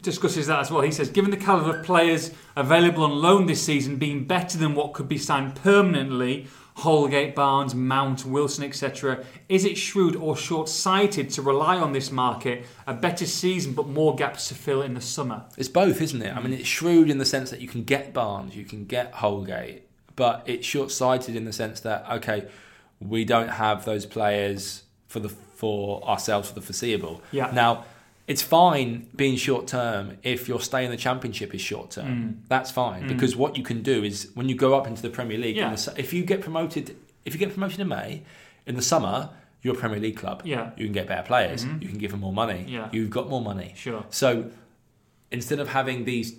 [0.01, 0.81] discusses that as well.
[0.81, 4.75] He says, given the calibre of players available on loan this season being better than
[4.75, 10.67] what could be signed permanently, Holgate, Barnes, Mount, Wilson, etc., is it shrewd or short
[10.67, 14.93] sighted to rely on this market, a better season but more gaps to fill in
[14.93, 15.45] the summer?
[15.57, 16.35] It's both, isn't it?
[16.35, 19.13] I mean, it's shrewd in the sense that you can get Barnes, you can get
[19.13, 19.83] Holgate,
[20.17, 22.47] but it's short-sighted in the sense that okay,
[22.99, 27.21] we don't have those players for the for ourselves for the foreseeable.
[27.31, 27.51] Yeah.
[27.51, 27.85] Now,
[28.27, 32.07] it's fine being short term if your stay in the championship is short term.
[32.43, 32.47] Mm.
[32.49, 33.07] That's fine Mm.
[33.09, 35.63] because what you can do is when you go up into the Premier League, in
[35.63, 35.75] Yeah.
[35.75, 38.23] the, if you get promoted, if you get promoted in May,
[38.65, 39.29] in the summer
[39.61, 40.41] you're a Premier League club.
[40.45, 41.65] Yeah, You can get better players.
[41.65, 41.81] Mhm.
[41.81, 42.65] You can give them more money.
[42.67, 42.87] Yeah.
[42.91, 43.73] You've got more money.
[43.75, 44.05] sure.
[44.11, 44.51] So
[45.31, 46.35] instead of having these,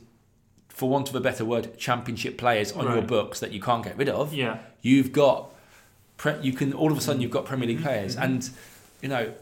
[0.69, 3.97] for want of a better word, championship players on your books that you can't get
[3.97, 5.51] rid of, Yeah, you've got,
[6.17, 8.23] pre- you can all of a sudden you've got Premier League Mhm, players, mhm.
[8.25, 8.51] and
[9.07, 9.33] you know,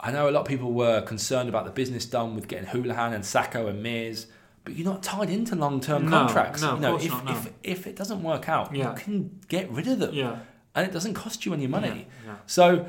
[0.00, 3.14] I know a lot of people were concerned about the business done with getting Hoolahan
[3.14, 4.26] and Sako and Mears.
[4.64, 6.62] But you're not tied into long-term No, contracts.
[6.62, 7.30] no, you of know, course if, not, no.
[7.32, 8.90] if if it doesn't work out, Yeah.
[8.90, 10.38] you can get rid of them, yeah.
[10.74, 12.08] and it doesn't cost you any money.
[12.26, 12.86] Yeah, So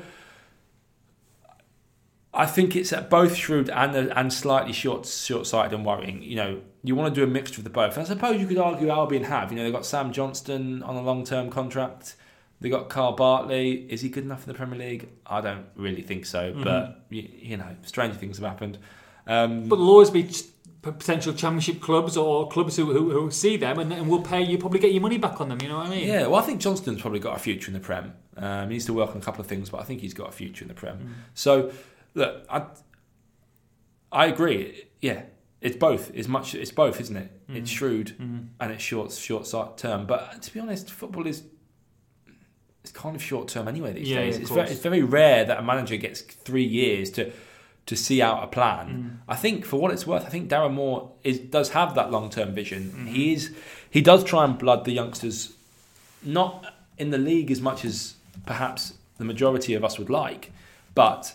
[2.34, 6.22] I think it's at both shrewd and and slightly short short sighted and worrying.
[6.22, 7.96] You know, you want to do a mixture of the both.
[7.98, 9.50] I suppose you could argue Albion have.
[9.52, 12.16] You know, they've got Sam Johnstone on a long term contract.
[12.60, 13.72] They got Kyle Bartley.
[13.90, 15.08] Is he good enough for the Premier League?
[15.26, 16.52] I don't really think so.
[16.52, 16.64] Mhm.
[16.64, 18.78] But you, you know, stranger things have happened.
[19.26, 20.44] Um, But there'll always be ch-
[20.82, 24.58] potential championship clubs or clubs who, who, who see them and, and will pay you,
[24.58, 26.08] probably get your money back on them, you know what I mean?
[26.08, 28.14] yeah, well, I think Johnstone's probably got a future in the Prem.
[28.36, 30.28] Um, he needs to work on a couple of things, but I think he's got
[30.30, 30.96] a future in the Prem.
[30.98, 31.08] Mm.
[31.34, 31.70] So,
[32.14, 32.62] look, I,
[34.12, 34.84] I agree.
[35.02, 35.22] Yeah,
[35.60, 36.10] it's both.
[36.14, 36.54] It's much.
[36.54, 37.48] It's both, isn't it?
[37.48, 37.56] Mm.
[37.56, 38.48] It's shrewd Mm.
[38.60, 40.06] and it's short, short sight term.
[40.06, 41.42] But to be honest, football is
[42.82, 44.36] it's kind of short term anyway these Yeah, days.
[44.36, 47.30] yeah, it's, very, it's very rare that a manager gets three years to
[47.86, 48.86] to see out a plan.
[49.26, 49.32] Mm.
[49.32, 52.30] I think, for what it's worth, I think Darren Moore is does have that long
[52.30, 52.92] term vision.
[52.96, 53.08] Mhm.
[53.08, 53.54] He is
[53.90, 55.54] he does try and blood the youngsters,
[56.22, 58.14] not in the league as much as
[58.46, 60.52] perhaps the majority of us would like,
[60.94, 61.34] but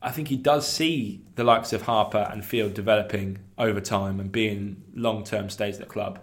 [0.00, 4.30] I think he does see the likes of Harper and Field developing over time and
[4.30, 6.20] being long term stays at the club.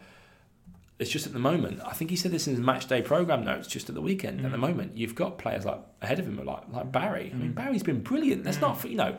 [0.97, 1.81] It's just at the moment.
[1.85, 3.67] I think he said this in his match day program notes.
[3.67, 4.61] Just at the weekend, at the Mm.
[4.61, 7.31] moment, you've got players like ahead of him, like like Barry.
[7.33, 7.55] I mean, Mm.
[7.55, 8.43] Barry's been brilliant.
[8.45, 8.61] That's Mm.
[8.61, 9.17] not you know.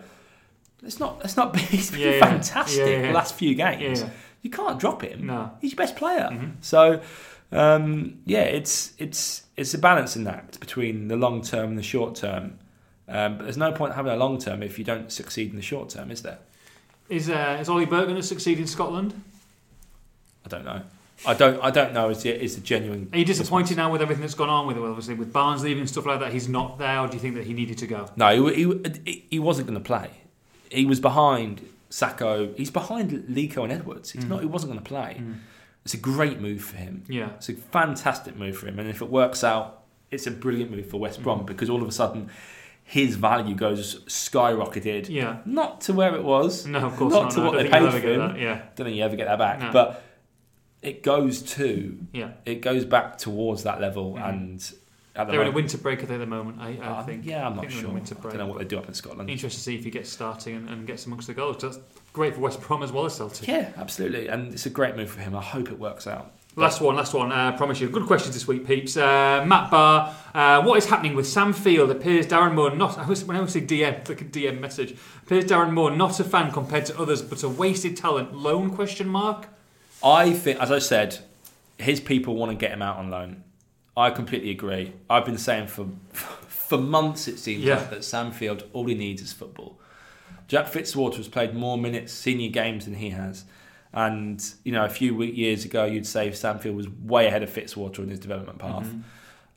[0.83, 1.20] It's not.
[1.24, 1.55] It's not.
[1.74, 3.07] He's been Yeah, fantastic Yeah, yeah.
[3.09, 4.05] the last few games.
[4.43, 5.27] You can't drop him.
[5.27, 5.51] No.
[5.61, 6.29] He's your best player.
[6.33, 6.53] Mhm.
[6.61, 7.01] So,
[7.53, 12.14] um, yeah, it's it's it's a balancing act between the long term and the short
[12.14, 12.59] term.
[13.09, 15.62] Um, but there's no point having a long term if you don't succeed in the
[15.62, 16.39] short term, is there?
[17.09, 19.12] Is uh, is Ollie Burke going to succeed in Scotland?
[20.45, 20.83] I don't know.
[21.25, 21.59] I don't.
[21.62, 22.11] I don't know.
[22.11, 23.09] Is the is the genuine?
[23.12, 24.85] Are you disappointed now with everything that's gone on with him?
[24.85, 27.01] Obviously, with Barnes leaving and stuff like that, he's not there.
[27.01, 28.09] Or do you think that he needed to go?
[28.17, 28.64] No, he,
[29.07, 30.11] he, he wasn't going to play.
[30.71, 32.53] He was behind Sako.
[32.57, 34.11] He's behind Leko and Edwards.
[34.11, 34.29] He's Mm.
[34.29, 34.41] not.
[34.41, 35.17] He wasn't going to play.
[35.21, 35.37] Mm.
[35.85, 37.05] It's a great move for him.
[37.09, 37.31] Yeah.
[37.37, 40.87] It's a fantastic move for him, and if it works out, it's a brilliant move
[40.91, 41.47] for West Brom Mm.
[41.47, 42.29] because all of a sudden,
[42.85, 45.09] his value goes skyrocketed.
[45.09, 45.39] Yeah.
[45.45, 46.67] Not to where it was.
[46.67, 47.31] No, of course Not not.
[47.33, 48.19] to no, what they paid for him.
[48.21, 48.39] that.
[48.39, 48.62] Yeah.
[48.75, 49.73] Don't think you ever get that back, No.
[49.73, 50.03] but
[50.87, 52.30] it goes to Yeah.
[52.47, 54.28] it goes back towards that level, Mhm.
[54.28, 54.72] and
[55.14, 57.24] at the They're in a winter break at the moment, I, I I think.
[57.26, 57.95] yeah, I'm I not think they're in a sure.
[57.95, 59.28] winter I don't know what they do up in Scotland.
[59.30, 61.57] Interesting to see if he gets starting and, and gets amongst the goals.
[61.62, 61.78] That's
[62.12, 63.49] great for West Brom as well as Celtic.
[63.49, 65.34] Yeah, absolutely, and it's a great move for him.
[65.34, 66.32] I hope it works out.
[66.59, 67.32] Last one, last one.
[67.32, 67.89] Uh, I promise you.
[67.91, 68.97] Good questions this week, peeps.
[68.97, 71.91] Uh, Matt Barr, uh, what is happening with Sam Field?
[71.91, 72.97] Appears Darren Moore not.
[72.99, 74.95] I was, when I was saying DM, like a DM message.
[75.26, 78.34] Appears Darren Moore not a fan compared to others, but a wasted talent.
[78.34, 79.49] Loan question mark.
[80.03, 81.18] I think, as I said,
[81.78, 83.42] his people want to get him out on loan.
[83.97, 84.92] I completely agree.
[85.09, 87.76] I've been saying for for months it seems Yeah.
[87.76, 89.78] like that Sam Field all he needs is football.
[90.49, 93.44] Jack Fitzwater has played more minutes senior games than he has.
[93.92, 97.51] And you know, a few years ago, you'd say Sam Field was way ahead of
[97.51, 98.86] Fitzwater in his development path.
[98.86, 99.03] Mhm.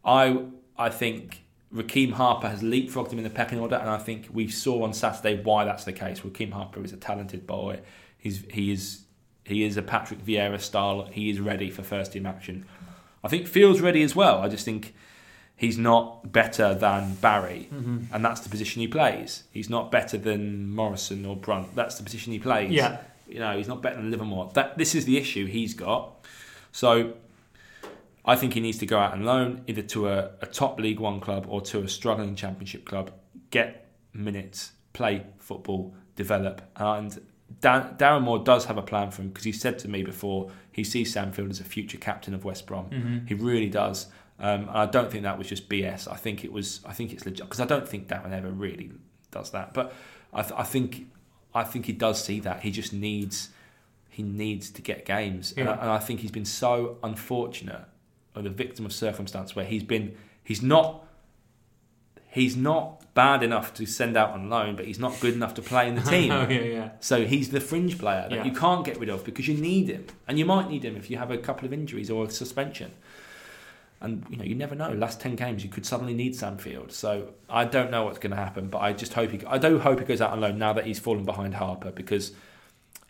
[0.05, 0.43] I
[0.77, 4.47] I think Rekeem Harper has leapfrogged him in the pecking order, and I think we
[4.47, 6.21] saw on Saturday why that's the case.
[6.21, 7.79] Rekeem Harper is a talented boy.
[8.17, 9.01] He's he is
[9.49, 11.07] he is a Patrick Vieira style.
[11.11, 12.65] He is ready for first team action.
[13.23, 14.39] I think Fields ready as well.
[14.41, 14.93] I just think
[15.57, 18.05] he's not better than Barry, Mhm.
[18.13, 19.43] and that's the position he plays.
[19.51, 21.75] He's not better than Morrison or Brunt.
[21.75, 22.71] That's the position he plays.
[22.71, 22.99] Yeah.
[23.27, 24.51] You know, he's not better than Livermore.
[24.53, 26.25] That this is the issue he's got.
[26.71, 27.13] So
[28.25, 30.99] I think he needs to go out and loan either to a, a top League
[30.99, 33.11] One club or to a struggling Championship club.
[33.51, 36.61] Get minutes, play football, develop.
[36.75, 37.19] And
[37.61, 40.51] Dan, Darren Moore does have a plan for him because he said to me before
[40.71, 42.89] he sees Sam Field as a future captain of West Brom.
[42.89, 43.27] Mhm.
[43.27, 44.07] He really does.
[44.39, 46.07] Um, and I don't think that was just BS.
[46.07, 46.79] I think it was.
[46.85, 48.91] I think it's legit because I don't think Darren ever really
[49.31, 49.73] does that.
[49.73, 49.93] But
[50.33, 51.07] I, th- I think
[51.53, 52.61] I think he does see that.
[52.61, 53.49] He just needs
[54.09, 57.85] he needs to get games, and, I, and I think he's been so unfortunate
[58.35, 61.05] or the victim of circumstance where he's been he's not
[62.27, 65.61] he's not bad enough to send out on loan, but he's not good enough to
[65.71, 66.31] play in the team.
[66.31, 66.89] oh yeah, yeah.
[67.09, 68.45] So he's the fringe player that Yeah.
[68.49, 71.05] you can't get rid of because you need him, and you might need him if
[71.09, 72.91] you have a couple of injuries or a suspension.
[74.01, 74.91] And you know you never know.
[75.05, 76.89] Last ten games, you could suddenly need Sam Field.
[76.93, 77.11] So
[77.61, 79.39] I don't know what's going to happen, but I just hope he.
[79.45, 82.31] I do hope he goes out on loan now that he's fallen behind Harper because,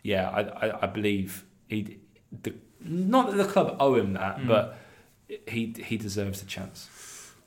[0.02, 1.98] yeah, I I, I believe he.
[2.42, 2.52] The,
[2.82, 4.48] not that the club owe him that, Mm.
[4.48, 4.64] but
[5.46, 6.88] he he deserves the chance.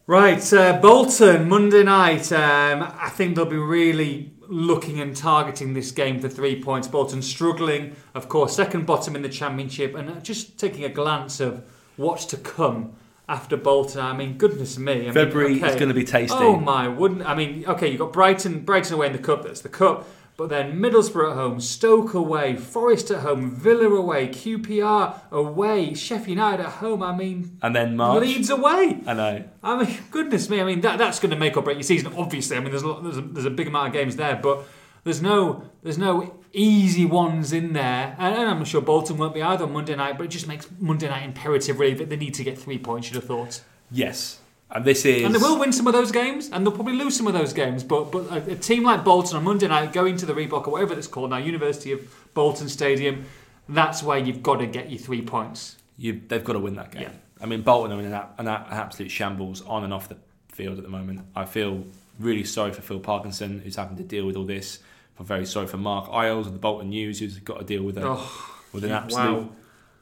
[0.06, 2.30] Right, uh, Bolton Monday night.
[2.34, 6.90] Um, I think they'll be really looking and targeting this game for three points.
[6.90, 11.64] Bolton struggling, of course, second bottom in the championship, and just taking a glance of
[11.96, 12.98] what's to come
[13.30, 14.02] after Bolton.
[14.02, 14.92] I mean, goodness me.
[14.92, 15.70] I mean, February okay.
[15.70, 16.36] is going to be tasty.
[16.38, 17.64] Oh my, wouldn't I mean?
[17.66, 19.44] Okay, you have got Brighton, Brighton away in the cup.
[19.44, 20.06] That's the cup.
[20.36, 26.30] But then Middlesbrough at home, Stoke away, Forest at home, Villa away, QPR away, Sheffield
[26.30, 27.04] United at home.
[27.04, 28.22] I mean, and then March.
[28.22, 29.02] Leeds away.
[29.06, 29.44] I know.
[29.62, 30.60] I mean, goodness me.
[30.60, 32.14] I mean, that, that's going to make or break your season.
[32.18, 34.36] Obviously, I mean, there's a, lot, there's, a, there's a big amount of games there,
[34.36, 34.64] but
[35.04, 38.16] there's no there's no easy ones in there.
[38.18, 40.18] And, and I'm sure Bolton won't be either on Monday night.
[40.18, 43.08] But it just makes Monday night imperative, really, that they need to get three points.
[43.08, 43.62] You'd have thought,
[43.92, 44.40] Yes,
[44.74, 45.24] and this is.
[45.24, 47.54] and they will win some of those games, and they'll probably lose some of those
[47.54, 47.84] games.
[47.84, 50.72] But but a, a team like Bolton on Monday night, going to the Reebok or
[50.72, 53.26] whatever it's called now, University of Bolton Stadium,
[53.70, 55.78] that's where you've got to get your three points.
[55.98, 57.04] you, they've got to win that game.
[57.04, 57.12] Yeah.
[57.40, 60.18] I mean, Bolton are in an, an, absolute shambles on and off the
[60.50, 61.22] field at the moment.
[61.36, 61.84] I feel
[62.20, 64.80] really sorry for Phil Parkinson, who's having to deal with all this.
[65.20, 67.98] I'm very sorry for Marc Iles of the Bolton News, who's got to deal with
[67.98, 69.50] a, Oh, with an absolute, wow.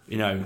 [0.07, 0.45] you know,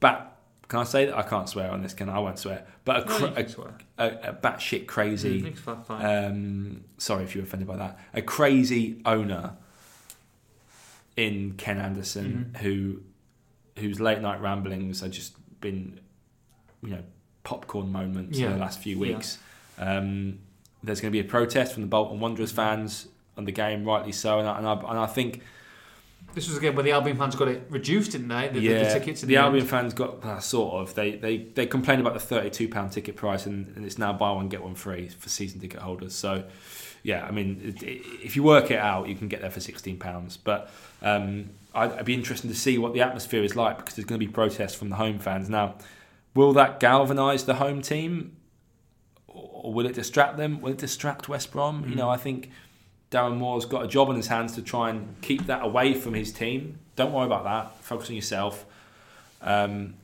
[0.00, 0.31] bat.
[0.72, 1.18] Can I say that?
[1.18, 2.14] I can't swear on this, can I?
[2.16, 2.64] I won't swear.
[2.86, 3.74] But a, No, cra- swear.
[3.98, 5.42] a, a, a batshit crazy.
[5.52, 5.84] Fine.
[6.24, 7.98] Um, sorry if you're offended by that.
[8.14, 9.52] A crazy owner
[11.14, 12.60] in Ken Anderson Mhm.
[12.62, 13.02] who
[13.78, 16.00] whose late night ramblings have just been,
[16.82, 17.02] you know,
[17.44, 19.14] popcorn moments in the last few Yeah.
[19.16, 19.38] weeks.
[19.76, 20.38] Um,
[20.82, 24.12] there's going to be a protest from the Bolton Wanderers fans on the game, rightly
[24.12, 25.42] so, and I, and I, and I think
[26.34, 28.48] This was again where the Albion fans got it reduced, didn't they?
[28.48, 29.22] The, the- yeah, the tickets.
[29.22, 29.44] in the end.
[29.46, 32.92] Albion fans got uh, sort of they, they they complained about the thirty two pound
[32.92, 36.14] ticket price and, and it's now buy one get one free for season ticket holders.
[36.14, 36.44] So
[37.02, 39.60] yeah, I mean, it, it, if you work it out, you can get there for
[39.60, 40.36] sixteen pounds.
[40.36, 40.70] But
[41.02, 44.20] um, I'd, I'd be interested to see what the atmosphere is like because there's going
[44.20, 45.50] to be protests from the home fans.
[45.50, 45.74] Now,
[46.34, 48.36] will that galvanise the home team,
[49.26, 50.60] or will it distract them?
[50.60, 51.84] Will it distract West Brom?
[51.88, 52.50] You know, I think
[53.12, 56.14] Darren Moore's got a job on his hands to try and keep that away from
[56.14, 56.78] his team.
[56.96, 57.76] Don't worry about that.
[57.84, 58.64] Focus on yourself.
[59.42, 59.94] Um,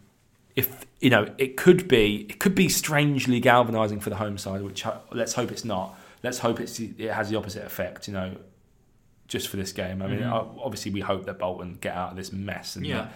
[0.54, 4.62] if you know, it could be it could be strangely galvanising for the home side,
[4.62, 5.98] which let's hope it's not.
[6.22, 8.08] Let's hope it's it has the opposite effect.
[8.08, 8.36] You know,
[9.26, 10.02] just for this game.
[10.02, 10.58] I mean, Mhm.
[10.62, 13.08] obviously we hope that Bolton get out of this mess and Yeah.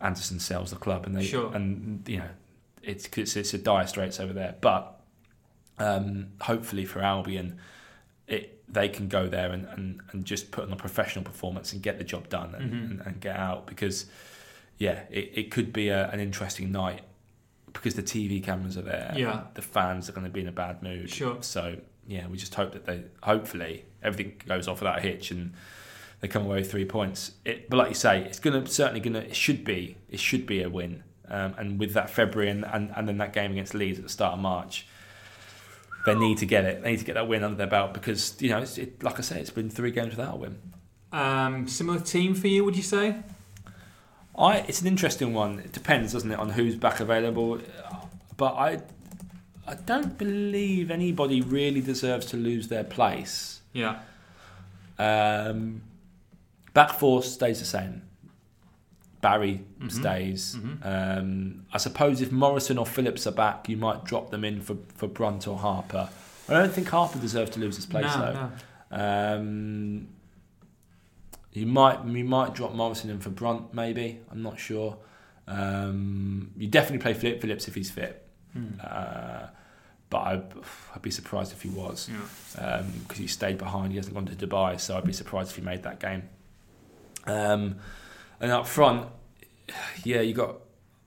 [0.00, 1.54] Anderson sells the club and they Sure.
[1.54, 2.28] and you know
[2.82, 4.54] it's 'cause it's a dire straits over there.
[4.60, 4.94] But
[5.78, 7.58] um, hopefully for Albion,
[8.28, 11.82] it they can go there and, and, and just put on a professional performance and
[11.82, 12.90] get the job done and, Mhm.
[12.90, 14.04] and, and get out because
[14.76, 17.00] yeah, it, it could be a, an interesting night
[17.72, 19.12] because the TV cameras are there.
[19.16, 19.44] Yeah.
[19.54, 21.08] the fans are going to be in a bad mood.
[21.10, 21.38] Sure.
[21.40, 21.76] So
[22.06, 25.54] yeah, we just hope that they hopefully everything goes off without a hitch and
[26.20, 27.32] they come away with three points.
[27.46, 30.62] It, but like you say, it's gonna certainly gonna it should be it should be
[30.62, 31.02] a win.
[31.30, 34.10] Um, and with that February and, and, and then that game against Leeds at the
[34.10, 34.86] start of March,
[36.06, 36.82] they need to get it.
[36.82, 39.18] They need to get that win under their belt because you know, it's, it, like
[39.18, 40.58] I say, it's been three games without a win.
[41.12, 43.16] Um, similar team for you, would you say?
[44.36, 45.58] I it's an interesting one.
[45.58, 47.60] It depends, doesn't it, on who's back available.
[48.36, 48.80] But I
[49.66, 53.60] I don't believe anybody really deserves to lose their place.
[53.72, 54.00] Yeah.
[54.98, 55.82] Um,
[56.72, 58.02] back four stays the same.
[59.20, 59.90] Barry Mhm.
[59.90, 60.56] stays.
[60.56, 60.86] Mhm.
[61.18, 64.76] Um, I suppose if Morrison or Phillips are back, you might drop them in for,
[64.94, 66.08] for Brunt or Harper.
[66.48, 68.20] I don't think Harper deserves to lose his place no,
[68.90, 68.96] though.
[68.96, 69.36] no.
[69.36, 70.08] Um,
[71.52, 74.20] you might you might drop Morrison in for Brunt, maybe.
[74.30, 74.96] I'm not sure.
[75.46, 78.66] Um, you definitely play Philip Phillips if he's fit, Hmm.
[78.82, 79.46] uh,
[80.10, 80.42] but I'd,
[80.94, 82.82] I'd be surprised if he was Yeah.
[83.02, 83.92] because he stayed behind.
[83.92, 86.22] He hasn't gone to Dubai, so I'd be surprised if he made that game.
[87.26, 87.76] Um,
[88.40, 89.08] and up front,
[90.04, 90.56] yeah, you got.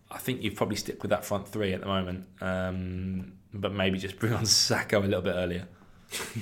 [0.09, 3.97] I think you'd probably stick with that front three at the moment, um, but maybe
[3.97, 5.67] just bring on Sako a little bit earlier.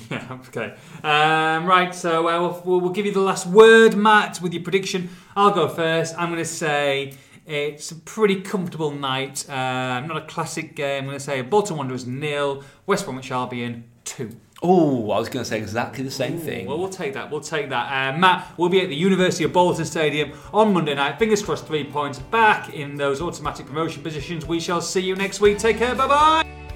[0.10, 0.74] Yeah, okay.
[1.04, 5.10] Um, right, so uh, we'll, we'll, give you the last word, Matt, with your prediction.
[5.36, 6.16] I'll go first.
[6.18, 7.14] I'm going to say
[7.46, 9.48] it's a pretty comfortable night.
[9.48, 11.04] Um, not a classic game.
[11.04, 14.32] I'm going to say Bolton Wanderers nil, West Bromwich Albion two.
[14.62, 16.66] Oh, I was going to say exactly the same thing.
[16.66, 17.32] Well, we'll take that.
[17.32, 18.14] We'll take that.
[18.14, 21.18] Uh, Matt will be at the University of Bolton Stadium on Monday night.
[21.18, 24.46] Fingers crossed, three points back in those automatic promotion positions.
[24.46, 25.60] We shall see you next week.
[25.60, 25.96] Take care.
[25.96, 26.69] Bye bye.